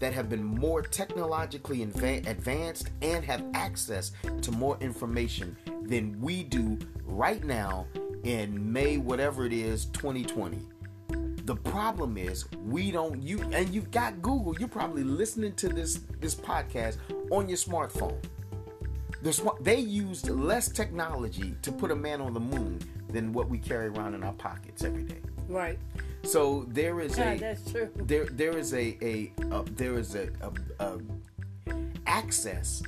that 0.00 0.12
have 0.12 0.28
been 0.28 0.44
more 0.44 0.82
technologically 0.82 1.82
advanced 1.82 2.90
and 3.02 3.24
have 3.24 3.44
access 3.54 4.12
to 4.42 4.52
more 4.52 4.76
information 4.80 5.56
than 5.82 6.20
we 6.20 6.42
do 6.42 6.78
right 7.04 7.44
now 7.44 7.86
in 8.24 8.72
May, 8.72 8.98
whatever 8.98 9.46
it 9.46 9.52
is, 9.52 9.86
2020. 9.86 10.58
The 11.44 11.54
problem 11.54 12.18
is 12.18 12.44
we 12.64 12.90
don't 12.90 13.22
you 13.22 13.40
and 13.52 13.72
you've 13.72 13.92
got 13.92 14.20
Google. 14.20 14.56
You're 14.58 14.68
probably 14.68 15.04
listening 15.04 15.54
to 15.54 15.68
this 15.68 16.00
this 16.20 16.34
podcast 16.34 16.96
on 17.30 17.48
your 17.48 17.56
smartphone. 17.56 18.18
The 19.22 19.32
smart, 19.32 19.62
they 19.62 19.78
used 19.78 20.28
less 20.28 20.68
technology 20.68 21.54
to 21.62 21.72
put 21.72 21.90
a 21.92 21.96
man 21.96 22.20
on 22.20 22.34
the 22.34 22.40
moon 22.40 22.80
than 23.08 23.32
what 23.32 23.48
we 23.48 23.58
carry 23.58 23.86
around 23.86 24.14
in 24.14 24.24
our 24.24 24.32
pockets 24.34 24.82
every 24.82 25.04
day. 25.04 25.20
Right. 25.48 25.78
So 26.24 26.64
there 26.68 27.00
is 27.00 27.16
Yeah, 27.16 27.32
a 27.32 27.38
that's 27.38 27.70
true. 27.70 27.88
there 27.94 28.24
there 28.26 28.56
is 28.58 28.74
a 28.74 28.96
a, 29.02 29.32
a 29.52 29.62
there 29.76 29.98
is 29.98 30.14
a, 30.16 30.28
a, 30.40 30.50
a 30.84 30.98
access 32.06 32.82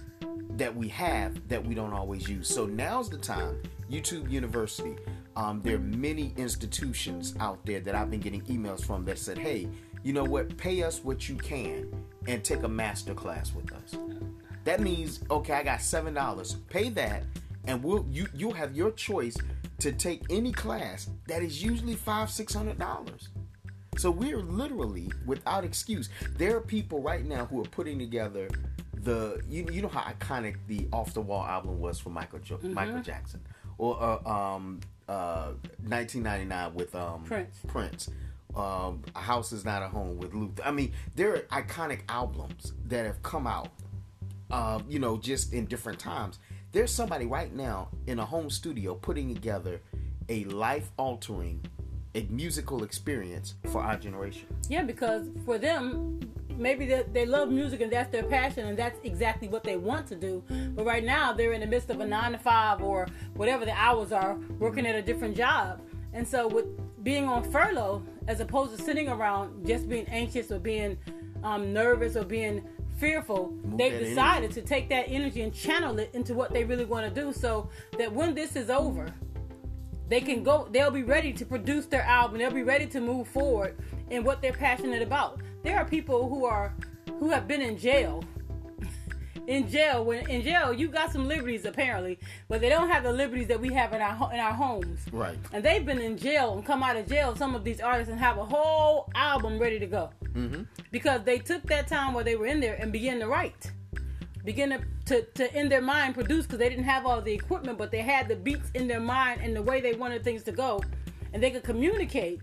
that 0.56 0.74
we 0.74 0.88
have 0.88 1.46
that 1.48 1.64
we 1.64 1.74
don't 1.74 1.92
always 1.92 2.28
use. 2.28 2.48
So 2.48 2.66
now's 2.66 3.08
the 3.08 3.18
time. 3.18 3.62
YouTube 3.90 4.30
University. 4.30 4.96
Um, 5.36 5.60
there 5.62 5.76
are 5.76 5.78
many 5.78 6.34
institutions 6.36 7.34
out 7.38 7.64
there 7.64 7.80
that 7.80 7.94
I've 7.94 8.10
been 8.10 8.20
getting 8.20 8.42
emails 8.42 8.84
from 8.84 9.04
that 9.04 9.18
said, 9.18 9.38
"Hey, 9.38 9.68
you 10.02 10.12
know 10.12 10.24
what? 10.24 10.56
Pay 10.56 10.82
us 10.82 11.02
what 11.04 11.28
you 11.28 11.36
can 11.36 11.88
and 12.26 12.42
take 12.42 12.64
a 12.64 12.68
master 12.68 13.14
class 13.14 13.54
with 13.54 13.72
us." 13.72 13.94
That 14.64 14.80
means, 14.80 15.20
okay, 15.30 15.54
I 15.54 15.62
got 15.62 15.80
seven 15.80 16.12
dollars. 16.12 16.56
Pay 16.68 16.88
that, 16.90 17.22
and 17.66 17.82
we'll 17.82 18.04
you 18.10 18.26
you'll 18.34 18.52
have 18.52 18.74
your 18.76 18.90
choice 18.90 19.36
to 19.78 19.92
take 19.92 20.22
any 20.30 20.52
class 20.52 21.08
that 21.28 21.42
is 21.42 21.62
usually 21.62 21.94
five 21.94 22.30
six 22.30 22.54
hundred 22.54 22.78
dollars. 22.78 23.28
So 23.96 24.10
we're 24.10 24.38
literally 24.42 25.10
without 25.26 25.64
excuse. 25.64 26.08
There 26.36 26.56
are 26.56 26.60
people 26.60 27.00
right 27.02 27.24
now 27.24 27.46
who 27.46 27.60
are 27.60 27.68
putting 27.68 27.98
together 27.98 28.48
the 28.94 29.40
you, 29.48 29.66
you 29.70 29.82
know 29.82 29.88
how 29.88 30.00
iconic 30.02 30.56
the 30.66 30.86
off 30.92 31.14
the 31.14 31.20
wall 31.20 31.44
album 31.44 31.80
was 31.80 31.98
for 31.98 32.10
Michael 32.10 32.40
jo- 32.40 32.60
Michael 32.62 33.00
Jackson 33.00 33.40
or 33.76 34.00
uh, 34.00 34.28
um 34.28 34.80
uh 35.08 35.52
1999 35.86 36.74
with 36.74 36.94
um 36.94 37.24
Prince. 37.24 37.58
Prince. 37.66 38.10
Um, 38.56 39.02
a 39.14 39.20
house 39.20 39.52
is 39.52 39.64
not 39.64 39.82
a 39.82 39.88
home 39.88 40.16
with 40.18 40.34
Luther. 40.34 40.62
I 40.64 40.70
mean, 40.70 40.92
there 41.14 41.34
are 41.34 41.62
iconic 41.62 42.00
albums 42.08 42.72
that 42.86 43.04
have 43.04 43.22
come 43.22 43.46
out 43.46 43.68
uh, 44.50 44.80
you 44.88 44.98
know, 44.98 45.16
just 45.16 45.52
in 45.52 45.66
different 45.66 45.98
times. 45.98 46.38
There's 46.70 46.92
somebody 46.92 47.24
right 47.24 47.54
now 47.54 47.88
in 48.06 48.18
a 48.18 48.26
home 48.26 48.50
studio 48.50 48.94
putting 48.94 49.32
together 49.32 49.80
a 50.28 50.44
life 50.44 50.90
altering, 50.98 51.64
a 52.14 52.24
musical 52.24 52.82
experience 52.82 53.54
for 53.72 53.82
our 53.82 53.96
generation. 53.96 54.46
Yeah, 54.68 54.82
because 54.82 55.28
for 55.46 55.56
them, 55.56 56.20
maybe 56.58 56.84
they, 56.84 57.04
they 57.10 57.24
love 57.24 57.48
music 57.48 57.80
and 57.80 57.90
that's 57.90 58.12
their 58.12 58.24
passion 58.24 58.66
and 58.66 58.78
that's 58.78 59.00
exactly 59.02 59.48
what 59.48 59.64
they 59.64 59.78
want 59.78 60.06
to 60.08 60.14
do. 60.14 60.42
But 60.74 60.84
right 60.84 61.02
now, 61.02 61.32
they're 61.32 61.54
in 61.54 61.62
the 61.62 61.66
midst 61.66 61.88
of 61.88 62.00
a 62.00 62.06
nine 62.06 62.32
to 62.32 62.38
five 62.38 62.82
or 62.82 63.06
whatever 63.32 63.64
the 63.64 63.72
hours 63.72 64.12
are, 64.12 64.38
working 64.58 64.86
at 64.86 64.94
a 64.94 65.02
different 65.02 65.38
job. 65.38 65.80
And 66.12 66.28
so, 66.28 66.48
with 66.48 66.66
being 67.02 67.24
on 67.24 67.50
furlough, 67.50 68.02
as 68.26 68.40
opposed 68.40 68.76
to 68.76 68.82
sitting 68.82 69.08
around 69.08 69.66
just 69.66 69.88
being 69.88 70.06
anxious 70.08 70.50
or 70.50 70.58
being 70.58 70.98
um, 71.42 71.72
nervous 71.72 72.16
or 72.16 72.24
being 72.24 72.62
fearful, 72.98 73.54
they've 73.76 73.92
that 73.92 74.00
decided 74.00 74.52
to 74.52 74.62
take 74.62 74.88
that 74.88 75.06
energy 75.08 75.42
and 75.42 75.54
channel 75.54 75.98
it 75.98 76.10
into 76.12 76.34
what 76.34 76.52
they 76.52 76.64
really 76.64 76.84
want 76.84 77.12
to 77.12 77.20
do 77.20 77.32
so 77.32 77.68
that 77.96 78.12
when 78.12 78.34
this 78.34 78.56
is 78.56 78.70
over, 78.70 79.12
they 80.08 80.20
can 80.20 80.42
go 80.42 80.68
they'll 80.72 80.90
be 80.90 81.02
ready 81.02 81.32
to 81.34 81.44
produce 81.44 81.84
their 81.84 82.02
album 82.02 82.38
they'll 82.38 82.50
be 82.50 82.62
ready 82.62 82.86
to 82.86 82.98
move 82.98 83.28
forward 83.28 83.76
in 84.10 84.24
what 84.24 84.40
they're 84.40 84.52
passionate 84.52 85.02
about. 85.02 85.40
There 85.62 85.76
are 85.76 85.84
people 85.84 86.28
who 86.28 86.44
are 86.44 86.74
who 87.18 87.30
have 87.30 87.46
been 87.46 87.62
in 87.62 87.78
jail 87.78 88.24
in 89.48 89.68
jail 89.68 90.04
when 90.04 90.28
in 90.28 90.42
jail 90.42 90.72
you 90.72 90.88
got 90.88 91.10
some 91.10 91.26
liberties 91.26 91.64
apparently 91.64 92.18
but 92.48 92.60
they 92.60 92.68
don't 92.68 92.90
have 92.90 93.02
the 93.02 93.12
liberties 93.12 93.48
that 93.48 93.58
we 93.58 93.72
have 93.72 93.94
in 93.94 94.02
our 94.02 94.32
in 94.32 94.38
our 94.38 94.52
homes. 94.52 95.00
Right. 95.10 95.38
and 95.52 95.64
they've 95.64 95.84
been 95.84 96.00
in 96.00 96.18
jail 96.18 96.52
and 96.52 96.64
come 96.64 96.82
out 96.82 96.96
of 96.96 97.08
jail 97.08 97.34
some 97.34 97.54
of 97.54 97.64
these 97.64 97.80
artists 97.80 98.10
and 98.10 98.20
have 98.20 98.36
a 98.36 98.44
whole 98.44 99.10
album 99.14 99.58
ready 99.58 99.78
to 99.78 99.86
go. 99.86 100.10
Mm-hmm. 100.34 100.62
because 100.92 101.22
they 101.24 101.38
took 101.38 101.62
that 101.64 101.88
time 101.88 102.12
while 102.12 102.22
they 102.22 102.36
were 102.36 102.46
in 102.46 102.60
there 102.60 102.74
and 102.74 102.92
began 102.92 103.18
to 103.18 103.26
write. 103.26 103.72
Begin 104.44 104.70
to, 104.70 104.80
to, 105.06 105.22
to 105.22 105.58
in 105.58 105.68
their 105.68 105.80
mind 105.80 106.14
produce 106.14 106.44
because 106.46 106.58
they 106.58 106.68
didn't 106.68 106.84
have 106.84 107.06
all 107.06 107.20
the 107.20 107.32
equipment 107.32 107.78
but 107.78 107.90
they 107.90 108.02
had 108.02 108.28
the 108.28 108.36
beats 108.36 108.70
in 108.74 108.86
their 108.86 109.00
mind 109.00 109.40
and 109.42 109.56
the 109.56 109.62
way 109.62 109.80
they 109.80 109.94
wanted 109.94 110.22
things 110.22 110.42
to 110.44 110.52
go. 110.52 110.82
And 111.32 111.42
they 111.42 111.50
could 111.50 111.64
communicate 111.64 112.40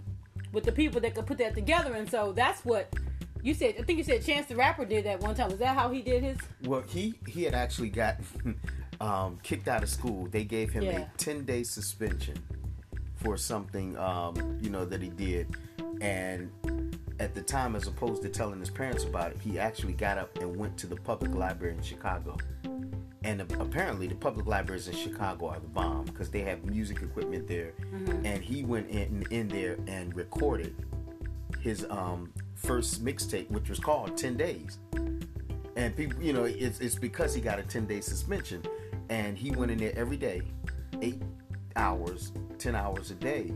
with 0.51 0.63
the 0.63 0.71
people 0.71 1.00
that 1.01 1.15
could 1.15 1.25
put 1.25 1.38
that 1.38 1.53
together. 1.53 1.93
And 1.93 2.09
so 2.09 2.31
that's 2.31 2.65
what 2.65 2.93
you 3.45 3.53
said 3.53 3.75
i 3.79 3.83
think 3.83 3.97
you 3.97 4.03
said 4.03 4.25
chance 4.25 4.47
the 4.47 4.55
rapper 4.55 4.83
did 4.85 5.05
that 5.05 5.19
one 5.21 5.35
time 5.35 5.51
is 5.51 5.59
that 5.59 5.75
how 5.77 5.89
he 5.89 6.01
did 6.01 6.23
his 6.23 6.37
Well, 6.63 6.81
he 6.87 7.13
he 7.27 7.43
had 7.43 7.53
actually 7.53 7.89
got 7.89 8.17
um, 8.99 9.37
kicked 9.43 9.67
out 9.67 9.83
of 9.83 9.89
school. 9.89 10.27
They 10.31 10.43
gave 10.43 10.71
him 10.71 10.83
Yeah. 10.83 10.99
a 11.13 11.17
ten 11.17 11.45
day 11.45 11.63
suspension 11.63 12.37
for 13.15 13.37
something 13.37 13.97
um, 13.97 14.57
you 14.61 14.69
know 14.69 14.85
that 14.85 15.01
he 15.01 15.09
did, 15.09 15.55
and 16.01 16.49
at 17.19 17.33
the 17.33 17.41
time, 17.41 17.75
as 17.75 17.87
opposed 17.87 18.21
to 18.23 18.29
telling 18.29 18.59
his 18.59 18.69
parents 18.69 19.03
about 19.05 19.31
it, 19.31 19.37
he 19.41 19.57
actually 19.59 19.93
got 19.93 20.17
up 20.17 20.37
and 20.39 20.55
went 20.57 20.77
to 20.79 20.87
the 20.87 20.97
public 20.97 21.33
library 21.33 21.75
in 21.75 21.81
Chicago. 21.81 22.37
And 23.23 23.41
apparently, 23.41 24.07
the 24.07 24.15
public 24.15 24.45
libraries 24.45 24.87
in 24.87 24.95
Chicago 24.95 25.47
are 25.47 25.59
the 25.59 25.67
bomb 25.67 26.05
because 26.05 26.29
they 26.29 26.41
have 26.41 26.63
music 26.65 27.01
equipment 27.01 27.47
there. 27.47 27.73
And 28.23 28.43
he 28.43 28.63
went 28.63 28.89
in 28.89 29.25
in 29.31 29.47
there 29.47 29.77
and 29.87 30.15
recorded 30.15 30.75
his 31.61 31.85
um, 31.89 32.31
first 32.55 33.03
mixtape, 33.03 33.50
which 33.51 33.69
was 33.69 33.79
called 33.79 34.17
Ten 34.17 34.35
Days. 34.35 34.79
And 35.75 35.95
people 35.95 36.21
you 36.21 36.33
know 36.33 36.45
it's, 36.45 36.79
it's 36.79 36.95
because 36.95 37.33
he 37.33 37.41
got 37.41 37.59
a 37.59 37.63
10 37.63 37.85
day 37.85 38.00
suspension 38.00 38.63
and 39.09 39.38
he 39.38 39.51
went 39.51 39.71
in 39.71 39.77
there 39.77 39.93
every 39.95 40.15
day 40.15 40.41
eight 41.01 41.21
hours 41.75 42.31
10 42.59 42.75
hours 42.75 43.12
a 43.12 43.15
day 43.15 43.53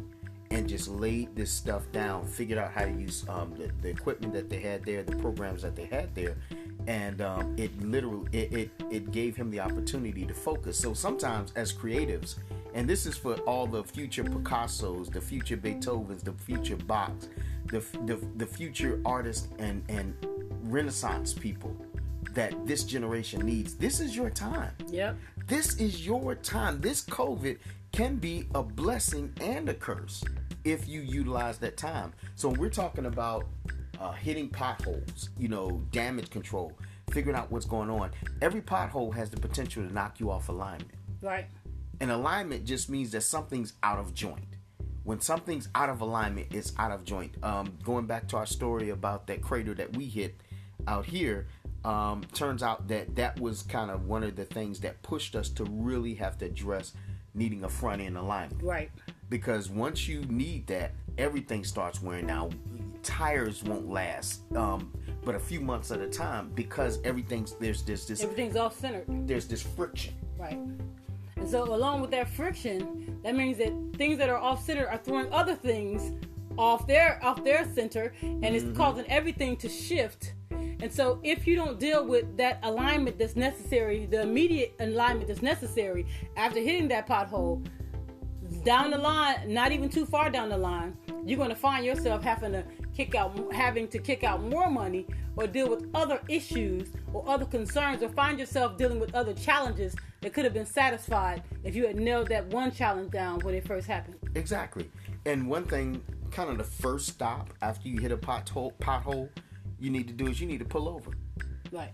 and 0.52 0.68
just 0.68 0.90
laid 0.90 1.34
this 1.34 1.50
stuff 1.50 1.90
down 1.94 2.28
figured 2.28 2.60
out 2.60 2.74
how 2.74 2.84
to 2.84 2.92
use 2.92 3.24
um, 3.30 3.56
the, 3.58 3.72
the 3.82 3.88
equipment 3.88 4.34
that 4.34 4.50
they 4.50 4.60
had 4.60 4.84
there 4.84 5.02
the 5.02 5.16
programs 5.16 5.62
that 5.62 5.78
they 5.78 5.86
had 5.86 6.14
there 6.14 6.36
and 6.88 7.22
um, 7.22 7.56
it 7.58 7.72
literally 7.82 8.28
it, 8.32 8.52
it, 8.52 8.72
it 8.90 9.12
gave 9.12 9.36
him 9.36 9.52
the 9.52 9.60
opportunity 9.60 10.26
to 10.26 10.34
focus. 10.34 10.78
So 10.78 10.94
sometimes 10.94 11.52
as 11.56 11.72
creatives 11.72 12.36
and 12.74 12.90
this 12.90 13.06
is 13.06 13.18
for 13.18 13.36
all 13.42 13.66
the 13.66 13.84
future 13.84 14.24
picassos 14.24 15.12
the 15.12 15.22
future 15.22 15.58
beethovens 15.58 16.24
the 16.24 16.34
future 16.34 16.78
bachs 16.78 17.28
the, 17.66 17.80
the, 18.06 18.16
the 18.38 18.46
future 18.46 19.00
artists 19.06 19.48
and, 19.60 19.84
and 19.90 20.16
renaissance 20.64 21.34
people 21.34 21.76
that 22.34 22.54
this 22.66 22.84
generation 22.84 23.42
needs. 23.46 23.76
This 23.76 24.00
is 24.00 24.16
your 24.16 24.30
time. 24.30 24.72
yep 24.88 25.16
This 25.48 25.76
is 25.78 26.06
your 26.06 26.36
time. 26.36 26.80
This 26.82 27.04
COVID 27.06 27.58
can 27.92 28.18
be 28.18 28.48
a 28.54 28.62
blessing 28.62 29.34
and 29.42 29.68
a 29.70 29.74
curse 29.74 30.24
if 30.64 30.88
you 30.88 31.02
utilize 31.02 31.58
that 31.60 31.78
time. 31.78 32.14
So 32.36 32.50
we're 32.50 32.70
talking 32.70 33.08
about 33.08 33.48
uh, 34.00 34.12
hitting 34.12 34.50
potholes, 34.50 35.30
you 35.38 35.48
know, 35.48 35.82
damage 35.92 36.30
control, 36.30 36.74
figuring 37.12 37.38
out 37.38 37.52
what's 37.52 37.66
going 37.66 37.90
on. 37.90 38.12
Every 38.42 38.62
pothole 38.62 39.14
has 39.16 39.30
the 39.30 39.38
potential 39.38 39.86
to 39.86 39.94
knock 39.94 40.20
you 40.20 40.30
off 40.30 40.50
alignment. 40.50 40.92
right 41.22 41.48
An 42.02 42.10
alignment 42.10 42.66
just 42.66 42.90
means 42.90 43.12
that 43.12 43.22
something's 43.22 43.74
out 43.84 44.00
of 44.00 44.14
joint. 44.14 44.46
When 45.04 45.20
something's 45.20 45.70
out 45.76 45.90
of 45.90 46.02
alignment, 46.02 46.48
it's 46.52 46.72
out 46.78 46.92
of 46.92 47.04
joint. 47.04 47.36
Um, 47.44 47.78
going 47.84 48.06
back 48.06 48.28
to 48.30 48.38
our 48.38 48.46
story 48.46 48.90
about 48.90 49.28
that 49.28 49.42
crater 49.42 49.74
that 49.74 49.96
we 49.98 50.06
hit 50.06 50.40
out 50.88 51.06
here, 51.06 51.48
um, 51.84 52.24
turns 52.34 52.64
out 52.64 52.88
that 52.90 53.16
that 53.16 53.40
was 53.40 53.64
kind 53.64 53.90
of 53.92 54.06
one 54.08 54.24
of 54.24 54.36
the 54.36 54.46
things 54.46 54.80
that 54.82 55.02
pushed 55.02 55.36
us 55.36 55.50
to 55.50 55.64
really 55.66 56.14
have 56.16 56.38
to 56.40 56.46
address 56.46 56.94
needing 57.34 57.64
a 57.64 57.70
front 57.70 58.02
end 58.02 58.18
alignment. 58.18 58.62
right 58.64 58.92
Because 59.30 59.70
once 59.70 60.08
you 60.08 60.22
need 60.24 60.68
that, 60.68 60.94
everything 61.18 61.64
starts 61.64 62.02
wearing 62.02 62.30
out. 62.30 62.54
Tires 63.02 63.64
won't 63.64 63.90
last, 63.90 64.42
um, 64.56 64.92
but 65.24 65.36
a 65.36 65.40
few 65.40 65.62
months 65.62 65.92
at 65.92 66.02
a 66.02 66.10
time 66.10 66.52
because 66.54 67.00
everything's 67.04 67.54
there's 67.54 67.82
this 67.84 68.06
this 68.06 68.22
everything's 68.22 68.58
off 68.58 68.78
centered 68.78 69.06
there's 69.28 69.48
this 69.48 69.62
friction. 69.62 70.14
Right. 70.38 70.60
And 71.40 71.50
so, 71.50 71.64
along 71.74 72.02
with 72.02 72.12
that 72.12 72.30
friction, 72.30 73.20
that 73.24 73.36
means 73.36 73.58
that 73.60 73.74
things 73.96 74.18
that 74.18 74.30
are 74.30 74.38
off 74.38 74.64
center 74.64 74.88
are 74.88 74.98
throwing 74.98 75.32
other 75.32 75.56
things 75.56 76.12
off 76.58 76.86
their 76.86 77.20
off 77.24 77.44
their 77.44 77.66
center, 77.74 78.14
and 78.22 78.44
it's 78.44 78.66
mm-hmm. 78.66 78.76
causing 78.76 79.06
everything 79.10 79.56
to 79.58 79.70
shift. 79.70 80.34
And 80.52 80.92
so, 80.92 81.20
if 81.24 81.48
you 81.48 81.56
don't 81.56 81.80
deal 81.80 82.06
with 82.06 82.36
that 82.38 82.60
alignment 82.64 83.18
that's 83.18 83.38
necessary, 83.38 84.06
the 84.06 84.22
immediate 84.22 84.76
alignment 84.82 85.28
that's 85.30 85.42
necessary 85.42 86.06
after 86.36 86.60
hitting 86.60 86.90
that 86.90 87.08
pothole, 87.08 87.66
down 88.64 88.92
the 88.92 88.98
line, 88.98 89.54
not 89.54 89.72
even 89.72 89.90
too 89.90 90.06
far 90.06 90.30
down 90.30 90.50
the 90.50 90.58
line, 90.58 90.98
you're 91.26 91.38
going 91.38 91.50
to 91.50 91.56
find 91.56 91.86
yourself 91.86 92.24
having 92.24 92.52
to 92.52 92.64
kick 93.00 93.16
out, 93.16 93.54
having 93.54 93.88
to 93.88 93.98
kick 93.98 94.26
out 94.26 94.44
more 94.44 94.70
money, 94.70 95.08
or 95.38 95.48
deal 95.48 95.70
with 95.70 95.88
other 95.96 96.20
issues 96.28 96.90
or 97.14 97.24
other 97.30 97.46
concerns, 97.46 98.04
or 98.04 98.10
find 98.10 98.38
yourself 98.38 98.78
dealing 98.78 99.00
with 99.00 99.16
other 99.16 99.34
challenges 99.34 99.96
that 100.20 100.34
could 100.34 100.44
have 100.44 100.54
been 100.54 100.66
satisfied 100.66 101.42
if 101.64 101.78
you 101.78 101.88
had 101.88 101.96
nailed 101.96 102.28
that 102.28 102.46
one 102.48 102.72
challenge 102.72 103.10
down 103.10 103.40
when 103.40 103.56
it 103.56 103.66
first 103.66 103.88
happened. 103.88 104.18
Exactly. 104.36 104.92
And 105.26 105.48
one 105.48 105.64
thing, 105.64 106.04
kind 106.32 106.50
of 106.50 106.58
the 106.58 106.66
first 106.66 107.08
stop 107.08 107.54
after 107.62 107.88
you 107.88 108.02
hit 108.02 108.12
a 108.12 108.18
pothole, 108.18 108.74
pothole, 108.82 109.30
you 109.80 109.90
need 109.90 110.10
to 110.10 110.14
do 110.14 110.28
is 110.28 110.42
you 110.42 110.48
need 110.48 110.60
to 110.60 110.66
pull 110.66 110.90
over. 110.90 111.12
Right. 111.72 111.94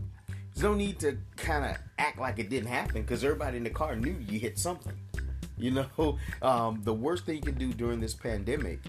There's 0.56 0.64
no 0.64 0.74
need 0.74 1.00
to 1.02 1.20
kind 1.36 1.66
of 1.66 1.78
act 2.00 2.18
like 2.18 2.40
it 2.40 2.50
didn't 2.50 2.70
happen 2.70 3.04
because 3.04 3.24
everybody 3.24 3.58
in 3.58 3.64
the 3.64 3.70
car 3.70 3.96
knew 3.96 4.18
you 4.28 4.40
hit 4.40 4.58
something. 4.58 4.98
You 5.56 5.72
know, 5.72 6.18
um, 6.42 6.82
the 6.84 6.96
worst 6.96 7.28
thing 7.28 7.36
you 7.36 7.42
can 7.44 7.60
do 7.60 7.74
during 7.74 8.00
this 8.00 8.16
pandemic 8.16 8.80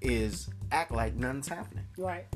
is 0.00 0.48
act 0.72 0.92
like 0.92 1.14
nothing's 1.14 1.48
happening. 1.48 1.84
Right. 1.96 2.26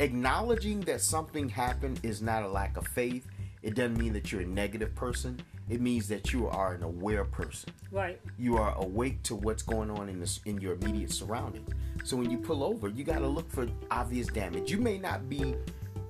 Acknowledging 0.00 0.80
that 0.82 1.00
something 1.00 1.48
happened 1.48 2.00
is 2.02 2.20
not 2.20 2.42
a 2.42 2.48
lack 2.48 2.76
of 2.76 2.86
faith. 2.88 3.26
It 3.62 3.74
doesn't 3.74 3.96
mean 3.96 4.12
that 4.12 4.32
you're 4.32 4.42
a 4.42 4.46
negative 4.46 4.94
person. 4.94 5.40
It 5.70 5.80
means 5.80 6.08
that 6.08 6.32
you 6.32 6.48
are 6.48 6.74
an 6.74 6.82
aware 6.82 7.24
person. 7.24 7.72
Right. 7.90 8.20
You 8.38 8.58
are 8.58 8.74
awake 8.76 9.22
to 9.24 9.34
what's 9.34 9.62
going 9.62 9.90
on 9.90 10.08
in 10.08 10.20
this 10.20 10.40
in 10.44 10.60
your 10.60 10.74
immediate 10.74 11.12
surroundings. 11.12 11.70
So 12.04 12.16
when 12.16 12.30
you 12.30 12.38
pull 12.38 12.62
over, 12.62 12.88
you 12.88 13.04
got 13.04 13.20
to 13.20 13.26
look 13.26 13.50
for 13.50 13.66
obvious 13.90 14.26
damage. 14.26 14.70
You 14.70 14.78
may 14.78 14.98
not 14.98 15.28
be 15.28 15.54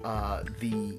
uh, 0.03 0.43
the 0.59 0.99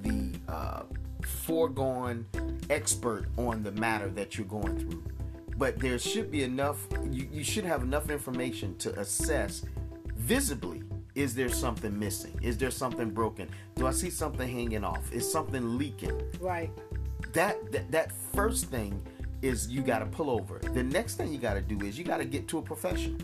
the 0.00 0.32
uh, 0.48 0.82
foregone 1.24 2.26
expert 2.70 3.26
on 3.36 3.62
the 3.62 3.72
matter 3.72 4.08
that 4.10 4.36
you're 4.36 4.46
going 4.46 4.78
through, 4.78 5.04
but 5.56 5.78
there 5.78 5.98
should 5.98 6.30
be 6.30 6.42
enough. 6.42 6.88
You, 7.08 7.28
you 7.30 7.44
should 7.44 7.64
have 7.64 7.82
enough 7.82 8.10
information 8.10 8.76
to 8.78 8.98
assess 8.98 9.64
visibly. 10.22 10.82
Is 11.14 11.34
there 11.34 11.50
something 11.50 11.98
missing? 11.98 12.38
Is 12.40 12.56
there 12.56 12.70
something 12.70 13.10
broken? 13.10 13.48
Do 13.74 13.86
I 13.86 13.90
see 13.90 14.08
something 14.08 14.48
hanging 14.48 14.84
off? 14.84 15.12
Is 15.12 15.30
something 15.30 15.76
leaking? 15.76 16.22
Right. 16.40 16.70
That 17.34 17.70
that, 17.72 17.90
that 17.90 18.12
first 18.32 18.66
thing 18.66 19.02
is 19.42 19.68
you 19.68 19.82
got 19.82 19.98
to 19.98 20.06
pull 20.06 20.30
over. 20.30 20.58
The 20.58 20.82
next 20.82 21.16
thing 21.16 21.32
you 21.32 21.38
got 21.38 21.54
to 21.54 21.60
do 21.60 21.84
is 21.84 21.98
you 21.98 22.04
got 22.04 22.18
to 22.18 22.24
get 22.24 22.48
to 22.48 22.58
a 22.58 22.62
professional. 22.62 23.18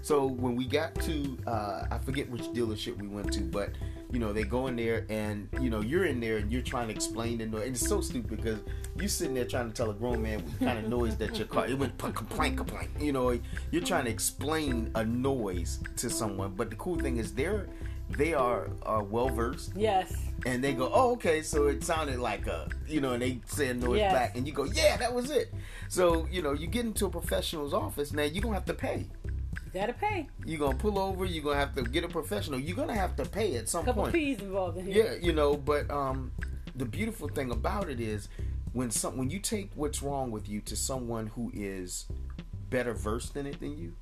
So 0.00 0.26
when 0.26 0.54
we 0.54 0.64
got 0.64 0.94
to, 1.02 1.36
uh, 1.46 1.86
I 1.90 1.98
forget 1.98 2.30
which 2.30 2.42
dealership 2.42 2.96
we 2.98 3.08
went 3.08 3.32
to, 3.32 3.40
but 3.40 3.70
you 4.10 4.18
know 4.18 4.32
they 4.32 4.44
go 4.44 4.66
in 4.68 4.76
there 4.76 5.06
and 5.08 5.48
you 5.60 5.70
know 5.70 5.80
you're 5.80 6.06
in 6.06 6.20
there 6.20 6.38
and 6.38 6.50
you're 6.50 6.62
trying 6.62 6.88
to 6.88 6.94
explain 6.94 7.38
the 7.38 7.46
noise. 7.46 7.62
And 7.66 7.74
it's 7.76 7.86
so 7.86 8.00
stupid 8.00 8.36
because 8.36 8.58
you're 8.96 9.08
sitting 9.08 9.34
there 9.34 9.44
trying 9.44 9.68
to 9.68 9.74
tell 9.74 9.90
a 9.90 9.94
grown 9.94 10.22
man 10.22 10.40
what 10.44 10.58
kind 10.60 10.78
of 10.78 10.88
noise 10.88 11.16
that 11.18 11.36
your 11.38 11.46
car. 11.46 11.66
It 11.66 11.78
went 11.78 11.96
complaint, 11.98 12.56
complaint. 12.56 12.90
You 12.98 13.12
know 13.12 13.38
you're 13.70 13.82
trying 13.82 14.04
to 14.04 14.10
explain 14.10 14.90
a 14.94 15.04
noise 15.04 15.80
to 15.96 16.08
someone. 16.08 16.54
But 16.56 16.70
the 16.70 16.76
cool 16.76 16.96
thing 16.98 17.18
is 17.18 17.34
they're 17.34 17.66
they 18.16 18.32
are 18.34 18.70
uh, 18.82 18.98
are 18.98 19.04
well 19.04 19.28
versed. 19.28 19.72
Yes. 19.76 20.14
And 20.46 20.62
they 20.62 20.72
go, 20.72 20.90
oh, 20.94 21.12
okay, 21.12 21.42
so 21.42 21.66
it 21.66 21.82
sounded 21.82 22.20
like 22.20 22.46
a, 22.46 22.68
you 22.86 23.00
know, 23.00 23.12
and 23.12 23.20
they 23.22 23.40
say 23.46 23.68
a 23.68 23.74
noise 23.74 23.98
Yes. 23.98 24.12
back, 24.12 24.36
and 24.36 24.46
you 24.46 24.52
go, 24.52 24.64
yeah, 24.64 24.96
that 24.96 25.12
was 25.12 25.30
it. 25.30 25.52
So, 25.88 26.28
you 26.30 26.42
know, 26.42 26.52
you 26.52 26.68
get 26.68 26.84
into 26.84 27.06
a 27.06 27.10
professional's 27.10 27.74
office, 27.74 28.12
now 28.12 28.22
you're 28.22 28.42
going 28.42 28.52
to 28.54 28.60
have 28.60 28.64
to 28.66 28.74
pay. 28.74 29.08
You 29.72 29.80
gotta 29.80 29.92
pay. 29.92 30.26
You're 30.46 30.72
to 30.72 30.78
pull 30.78 30.98
over, 30.98 31.26
you're 31.26 31.52
to 31.52 31.58
have 31.58 31.74
to 31.74 31.82
get 31.82 32.02
a 32.02 32.08
professional. 32.08 32.58
You're 32.58 32.86
to 32.86 32.94
have 32.94 33.16
to 33.16 33.24
pay 33.24 33.56
at 33.56 33.68
some 33.68 33.82
A 33.82 33.86
couple 33.86 34.04
point. 34.04 34.14
P's 34.14 34.40
involved 34.40 34.78
in 34.78 34.86
here. 34.86 35.04
Yeah, 35.04 35.26
you 35.26 35.32
know, 35.32 35.56
but 35.56 35.90
um, 35.90 36.32
the 36.74 36.86
beautiful 36.86 37.28
thing 37.28 37.50
about 37.50 37.90
it 37.90 38.00
is 38.00 38.28
when 38.72 38.90
some 38.90 39.18
when 39.18 39.28
you 39.28 39.38
take 39.38 39.70
what's 39.74 40.02
wrong 40.02 40.30
with 40.30 40.48
you 40.48 40.62
to 40.62 40.76
someone 40.76 41.26
who 41.28 41.50
is 41.54 42.06
better 42.70 42.94
versed 42.94 43.36
in 43.36 43.46
it 43.46 43.60
than 43.60 43.76
you, 43.76 43.94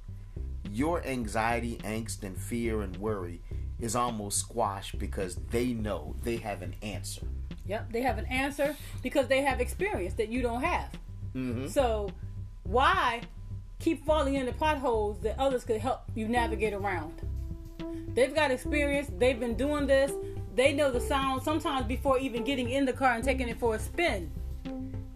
your 0.71 1.05
anxiety, 1.05 1.79
angst, 1.79 2.23
and 2.23 2.39
fear 2.39 2.83
and 2.83 2.97
worry 2.99 3.41
is 3.81 3.97
almost 3.97 4.39
squashed 4.39 4.99
because 5.01 5.35
they 5.51 5.73
know 5.73 6.15
they 6.23 6.37
have 6.37 6.63
an 6.63 6.77
answer. 6.81 7.27
Yep, 7.67 7.93
they 7.93 8.03
have 8.03 8.19
an 8.19 8.27
answer 8.27 8.77
because 9.03 9.27
they 9.27 9.43
have 9.43 9.61
experience 9.61 10.15
that 10.15 10.29
you 10.29 10.43
don't 10.43 10.63
have. 10.63 10.93
Mm-hmm. 11.35 11.67
So, 11.67 12.11
why 12.63 13.23
keep 13.79 14.05
falling 14.05 14.35
into 14.35 14.53
potholes 14.53 15.21
that 15.21 15.39
others 15.39 15.65
could 15.65 15.81
help 15.81 16.03
you 16.15 16.29
navigate 16.29 16.73
around? 16.73 17.23
They've 18.15 18.35
got 18.35 18.51
experience, 18.51 19.11
they've 19.19 19.39
been 19.39 19.55
doing 19.55 19.87
this, 19.87 20.13
they 20.55 20.73
know 20.73 20.91
the 20.91 21.01
sound 21.01 21.43
sometimes 21.43 21.87
before 21.87 22.19
even 22.19 22.43
getting 22.43 22.71
in 22.71 22.87
the 22.87 22.93
car 22.93 23.13
and 23.13 23.23
taking 23.23 23.49
it 23.49 23.61
for 23.61 23.75
a 23.75 23.79
spin. 23.79 24.31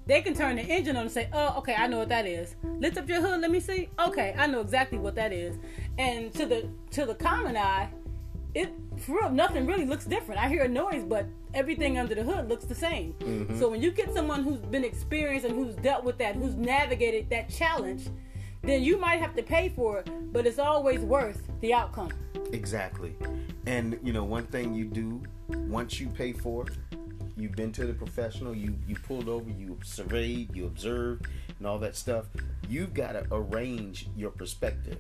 They 0.07 0.23
can 0.23 0.35
turn 0.35 0.57
the 0.57 0.63
engine 0.63 0.97
on 0.97 1.03
and 1.03 1.11
say, 1.11 1.29
Oh, 1.33 1.55
okay, 1.59 1.75
I 1.75 1.87
know 1.87 1.99
what 1.99 2.09
that 2.09 2.27
is. 2.27 2.57
Lift 2.65 2.99
up 2.99 3.09
your 3.09 3.21
hood, 3.21 3.41
let 3.41 3.51
me 3.51 3.61
see. 3.61 3.89
Okay, 3.99 4.35
I 4.37 4.47
know 4.49 4.61
exactly 4.61 4.99
what 4.99 5.15
that 5.15 5.33
is. 5.33 5.57
And 5.99 6.33
to 6.35 6.47
the 6.47 6.69
to 6.91 7.07
the 7.07 7.15
common 7.15 7.57
eye, 7.57 7.89
it 8.55 8.71
for 8.99 9.19
real, 9.21 9.31
nothing 9.31 9.67
really 9.67 9.87
looks 9.87 10.05
different. 10.05 10.41
I 10.41 10.49
hear 10.49 10.65
a 10.65 10.69
noise, 10.69 11.05
but 11.05 11.27
everything 11.55 11.97
under 11.97 12.15
the 12.15 12.23
hood 12.23 12.49
looks 12.49 12.65
the 12.65 12.75
same. 12.75 13.15
Mm-hmm. 13.21 13.59
So 13.59 13.71
when 13.71 13.81
you 13.81 13.91
get 13.93 14.13
someone 14.13 14.43
who's 14.43 14.59
been 14.59 14.85
experienced 14.85 15.47
and 15.47 15.55
who's 15.55 15.75
dealt 15.77 16.05
with 16.05 16.19
that, 16.19 16.35
who's 16.35 16.55
navigated 16.55 17.31
that 17.31 17.49
challenge, 17.49 18.09
then 18.63 18.83
you 18.83 18.99
might 18.99 19.21
have 19.21 19.35
to 19.37 19.43
pay 19.43 19.71
for 19.71 19.99
it, 19.99 20.11
but 20.33 20.47
it's 20.47 20.59
always 20.59 21.01
worth 21.01 21.43
the 21.61 21.73
outcome. 21.73 22.11
Exactly. 22.53 23.15
And 23.67 23.99
you 24.03 24.13
know, 24.13 24.25
one 24.25 24.47
thing 24.47 24.75
you 24.75 24.85
do 24.85 25.23
once 25.49 26.01
you 26.01 26.09
pay 26.09 26.33
for 26.33 26.67
it, 26.67 26.77
you've 27.37 27.53
been 27.53 27.73
to 27.73 27.87
the 27.87 27.95
professional, 27.95 28.55
you 28.55 28.77
you 28.87 28.97
pulled 28.97 29.29
over, 29.29 29.51
you 29.51 29.79
surveyed, 29.83 30.55
you 30.55 30.67
observed, 30.67 31.27
and 31.59 31.67
all 31.67 31.79
that 31.79 31.97
stuff. 31.97 32.27
You've 32.69 32.95
got 32.95 33.13
to 33.13 33.27
arrange 33.33 34.09
your 34.17 34.31
perspective. 34.31 34.99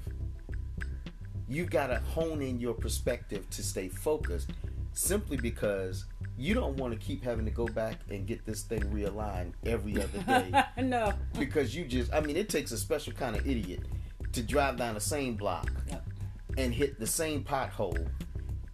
You've 1.49 1.71
got 1.71 1.89
to 1.89 1.99
hone 2.01 2.43
in 2.43 2.61
your 2.61 2.75
perspective 2.75 3.49
to 3.51 3.63
stay 3.63 3.89
focused, 3.89 4.51
simply 4.93 5.37
because 5.37 6.05
you 6.41 6.55
don't 6.55 6.77
want 6.77 6.93
to 6.93 6.99
keep 6.99 7.23
having 7.23 7.45
to 7.45 7.51
go 7.51 7.67
back 7.67 7.97
and 8.09 8.27
get 8.27 8.45
this 8.47 8.63
thing 8.63 8.81
realigned 8.85 9.53
every 9.67 9.97
other 10.03 10.19
day 10.27 10.83
no. 10.83 11.13
because 11.39 11.75
you 11.77 11.85
just 11.85 12.13
I 12.15 12.21
mean 12.21 12.37
it 12.37 12.49
takes 12.49 12.73
a 12.73 12.79
special 12.79 13.13
kind 13.13 13.37
of 13.37 13.47
idiot 13.47 13.81
to 14.33 14.43
drive 14.43 14.77
down 14.79 14.95
the 14.95 15.01
same 15.01 15.35
block 15.37 15.71
Yep. 15.89 16.05
and 16.57 16.75
hit 16.75 16.99
the 16.99 17.07
same 17.07 17.45
pothole 17.45 18.09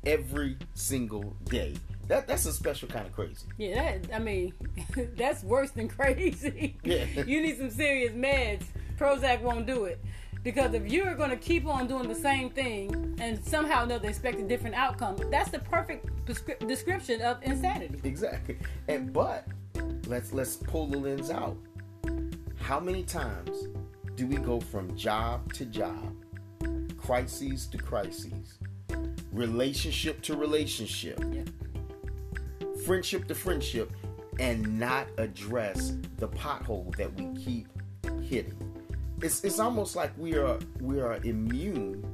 every 0.05 0.57
single 0.75 1.37
day. 1.45 1.75
That 2.09 2.29
that's 2.29 2.47
a 2.47 2.53
special 2.53 2.89
kind 2.89 3.05
of 3.07 3.13
crazy. 3.13 3.47
Yeah, 3.59 3.99
that, 3.99 4.15
I 4.15 4.19
mean, 4.21 4.53
that's 5.17 5.43
worse 5.43 5.73
than 5.73 5.89
crazy. 5.99 6.77
Yeah. 6.85 7.05
You 7.27 7.41
need 7.43 7.59
some 7.59 7.71
serious 7.71 8.13
meds. 8.13 8.63
Prozac 8.97 9.43
won't 9.43 9.67
do 9.67 9.87
it. 9.87 9.99
Because 10.47 10.75
if 10.75 10.87
you're 10.87 11.17
going 11.17 11.31
to 11.31 11.37
keep 11.37 11.67
on 11.67 11.89
doing 11.89 12.07
the 12.07 12.15
same 12.15 12.51
thing 12.51 13.17
and 13.21 13.45
somehow 13.45 13.81
or 13.81 13.83
another 13.83 14.09
expect 14.09 14.39
a 14.39 14.45
different 14.45 14.77
outcome, 14.77 15.17
that's 15.29 15.51
the 15.51 15.59
perfect 15.59 16.07
prescri- 16.25 16.69
description 16.69 17.21
of 17.21 17.43
insanity. 17.43 17.99
Exactly. 18.05 18.57
And 18.87 19.13
but 19.13 19.49
let's 20.07 20.33
let's 20.33 20.55
pull 20.55 20.87
the 20.87 20.99
lens 20.99 21.31
out. 21.31 21.57
How 22.61 22.79
many 22.79 23.03
times 23.03 23.67
do 24.15 24.29
we 24.29 24.37
go 24.37 24.61
from 24.61 24.97
job 24.97 25.53
to 25.55 25.65
job, 25.65 26.15
crises 26.97 27.67
to 27.67 27.79
crises, 27.79 28.61
relationship 29.33 30.23
to 30.23 30.37
relationship, 30.37 31.21
Yeah. 31.33 31.43
friendship 32.85 33.27
to 33.27 33.35
friendship, 33.35 33.91
and 34.39 34.79
not 34.79 35.09
address 35.19 35.95
the 36.19 36.29
pothole 36.29 36.95
that 36.95 37.13
we 37.15 37.35
keep 37.35 37.67
hitting? 38.23 38.66
It's 39.23 39.43
it's 39.45 39.59
almost 39.59 39.97
like 39.97 40.13
we 40.19 40.37
are 40.37 40.59
we 40.81 41.01
are 41.01 41.19
immune 41.25 42.05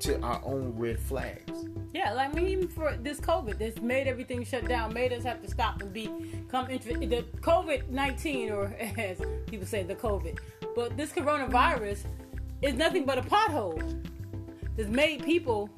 to 0.00 0.20
our 0.22 0.40
own 0.44 0.72
red 0.76 0.98
flags. 0.98 1.66
Yeah, 1.92 2.12
like 2.12 2.30
I 2.30 2.32
mean, 2.32 2.48
even 2.48 2.68
for 2.68 2.96
this 2.96 3.20
COVID, 3.20 3.58
that's 3.58 3.80
made 3.80 4.06
everything 4.06 4.44
shut 4.44 4.66
down, 4.68 4.92
made 4.94 5.12
us 5.12 5.24
have 5.24 5.42
to 5.42 5.50
stop 5.50 5.82
and 5.82 5.92
become 5.92 6.70
interested. 6.70 7.10
The 7.10 7.22
COVID 7.40 7.88
19, 7.88 8.50
or 8.50 8.66
as 8.98 9.20
people 9.46 9.66
say, 9.66 9.82
the 9.82 9.94
COVID, 9.94 10.38
but 10.74 10.96
this 10.96 11.12
coronavirus 11.12 12.04
is 12.62 12.74
nothing 12.74 13.04
but 13.04 13.18
a 13.18 13.22
pothole. 13.22 14.06
It's 14.76 14.88
made 14.88 15.24
people, 15.24 15.68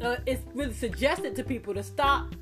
uh, 0.00 0.16
it's 0.26 0.42
really 0.54 0.72
suggested 0.72 1.36
to 1.36 1.44
people 1.44 1.74
to 1.74 1.82
stop, 1.82 2.34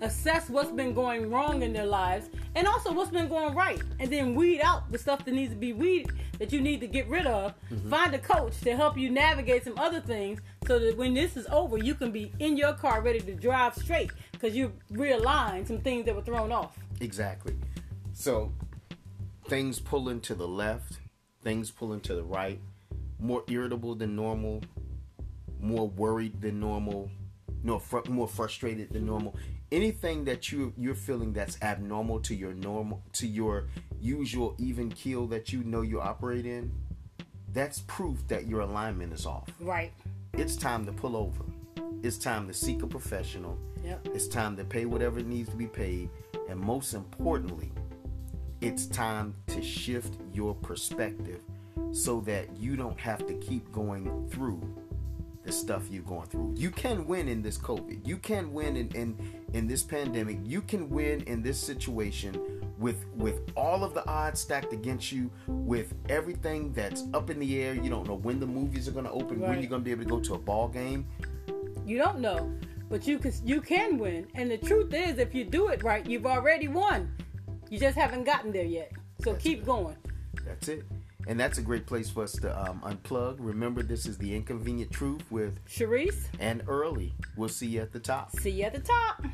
assess 0.00 0.48
what's 0.48 0.70
been 0.70 0.92
going 0.92 1.30
wrong 1.30 1.62
in 1.62 1.72
their 1.72 1.86
lives, 1.86 2.28
and 2.54 2.66
also 2.66 2.92
what's 2.92 3.10
been 3.10 3.28
going 3.28 3.54
right, 3.54 3.80
and 4.00 4.10
then 4.10 4.34
weed 4.34 4.60
out 4.60 4.90
the 4.90 4.98
stuff 4.98 5.24
that 5.24 5.34
needs 5.34 5.52
to 5.52 5.58
be 5.58 5.72
weeded 5.72 6.12
that 6.38 6.52
you 6.52 6.60
need 6.60 6.80
to 6.80 6.86
get 6.86 7.08
rid 7.08 7.26
of. 7.26 7.54
Mm-hmm. 7.70 7.90
Find 7.90 8.14
a 8.14 8.18
coach 8.18 8.60
to 8.60 8.76
help 8.76 8.96
you 8.98 9.10
navigate 9.10 9.64
some 9.64 9.78
other 9.78 10.00
things 10.00 10.40
so 10.66 10.78
that 10.78 10.96
when 10.96 11.14
this 11.14 11.36
is 11.36 11.46
over, 11.48 11.78
you 11.78 11.94
can 11.94 12.10
be 12.10 12.32
in 12.38 12.56
your 12.56 12.74
car 12.74 13.00
ready 13.00 13.20
to 13.20 13.34
drive 13.34 13.74
straight 13.74 14.10
because 14.32 14.54
you 14.54 14.72
realigned 14.92 15.66
some 15.66 15.80
things 15.80 16.04
that 16.06 16.14
were 16.14 16.22
thrown 16.22 16.52
off. 16.52 16.78
Exactly. 17.00 17.56
So 18.12 18.52
things 19.48 19.78
pulling 19.80 20.20
to 20.22 20.34
the 20.34 20.48
left, 20.48 20.98
things 21.42 21.70
pulling 21.70 22.00
to 22.00 22.14
the 22.14 22.24
right, 22.24 22.60
more 23.18 23.44
irritable 23.48 23.94
than 23.94 24.16
normal, 24.16 24.62
more 25.60 25.88
worried 25.88 26.40
than 26.40 26.60
normal, 26.60 27.10
no, 27.62 27.78
fr- 27.78 28.08
more 28.08 28.28
frustrated 28.28 28.90
than 28.90 29.06
normal. 29.06 29.36
Anything 29.76 30.24
that 30.24 30.50
you 30.50 30.72
you're 30.78 30.94
feeling 30.94 31.34
that's 31.34 31.58
abnormal 31.60 32.20
to 32.20 32.34
your 32.34 32.54
normal 32.54 33.02
to 33.12 33.26
your 33.26 33.68
usual 34.00 34.54
even 34.58 34.90
keel 34.90 35.26
that 35.26 35.52
you 35.52 35.62
know 35.64 35.82
you 35.82 36.00
operate 36.00 36.46
in, 36.46 36.72
that's 37.52 37.80
proof 37.80 38.26
that 38.28 38.46
your 38.46 38.60
alignment 38.60 39.12
is 39.12 39.26
off. 39.26 39.50
Right. 39.60 39.92
It's 40.32 40.56
time 40.56 40.86
to 40.86 40.92
pull 40.92 41.14
over. 41.14 41.44
It's 42.02 42.16
time 42.16 42.46
to 42.48 42.54
seek 42.54 42.82
a 42.82 42.86
professional. 42.86 43.58
Yep. 43.84 44.08
It's 44.14 44.28
time 44.28 44.56
to 44.56 44.64
pay 44.64 44.86
whatever 44.86 45.20
needs 45.20 45.50
to 45.50 45.56
be 45.56 45.66
paid. 45.66 46.08
And 46.48 46.58
most 46.58 46.94
importantly, 46.94 47.70
it's 48.62 48.86
time 48.86 49.34
to 49.48 49.62
shift 49.62 50.14
your 50.32 50.54
perspective 50.54 51.40
so 51.92 52.20
that 52.22 52.56
you 52.56 52.76
don't 52.76 52.98
have 52.98 53.26
to 53.26 53.34
keep 53.34 53.70
going 53.72 54.26
through 54.30 54.62
the 55.46 55.52
stuff 55.52 55.88
you're 55.90 56.02
going 56.02 56.26
through. 56.26 56.54
You 56.56 56.70
can 56.70 57.06
win 57.06 57.28
in 57.28 57.40
this 57.40 57.56
COVID. 57.56 58.06
You 58.06 58.16
can 58.16 58.52
win 58.52 58.76
in, 58.76 58.88
in, 58.94 59.16
in 59.54 59.66
this 59.66 59.82
pandemic. 59.82 60.38
You 60.44 60.60
can 60.60 60.90
win 60.90 61.22
in 61.22 61.42
this 61.42 61.58
situation 61.58 62.64
with 62.78 63.06
with 63.14 63.40
all 63.56 63.84
of 63.84 63.94
the 63.94 64.06
odds 64.06 64.40
stacked 64.40 64.72
against 64.72 65.10
you, 65.12 65.30
with 65.46 65.94
everything 66.08 66.72
that's 66.72 67.04
up 67.14 67.30
in 67.30 67.38
the 67.38 67.62
air. 67.62 67.74
You 67.74 67.88
don't 67.88 68.06
know 68.06 68.16
when 68.16 68.40
the 68.40 68.46
movies 68.46 68.88
are 68.88 68.90
going 68.90 69.06
to 69.06 69.10
open, 69.12 69.40
when 69.40 69.60
you're 69.60 69.70
going 69.70 69.82
to 69.82 69.84
be 69.84 69.92
able 69.92 70.04
to 70.04 70.10
go 70.10 70.20
to 70.20 70.34
a 70.34 70.38
ball 70.38 70.68
game. 70.68 71.06
You 71.86 71.96
don't 71.96 72.18
know, 72.18 72.52
but 72.90 73.06
you 73.06 73.18
can 73.18 73.32
you 73.44 73.60
can 73.60 73.98
win. 73.98 74.26
And 74.34 74.50
the 74.50 74.58
truth 74.58 74.92
is, 74.92 75.18
if 75.18 75.34
you 75.34 75.44
do 75.44 75.68
it 75.68 75.82
right, 75.82 76.04
you've 76.04 76.26
already 76.26 76.68
won. 76.68 77.10
You 77.70 77.78
just 77.78 77.96
haven't 77.96 78.24
gotten 78.24 78.52
there 78.52 78.64
yet. 78.64 78.92
So 79.22 79.34
keep 79.34 79.64
going. 79.64 79.96
That's 80.44 80.68
it. 80.68 80.84
And 81.26 81.38
that's 81.40 81.58
a 81.58 81.62
great 81.62 81.86
place 81.86 82.08
for 82.08 82.22
us 82.22 82.32
to 82.34 82.60
um, 82.60 82.80
unplug. 82.84 83.36
Remember, 83.40 83.82
this 83.82 84.06
is 84.06 84.16
the 84.16 84.34
inconvenient 84.34 84.92
truth 84.92 85.24
with 85.30 85.64
Cherese, 85.66 86.28
and 86.38 86.62
early. 86.68 87.14
We'll 87.36 87.48
see 87.48 87.66
you 87.66 87.80
at 87.82 87.92
the 87.92 87.98
top. 88.00 88.30
see 88.38 88.50
you 88.50 88.64
at 88.64 88.74
the 88.74 88.80
top. 88.80 89.24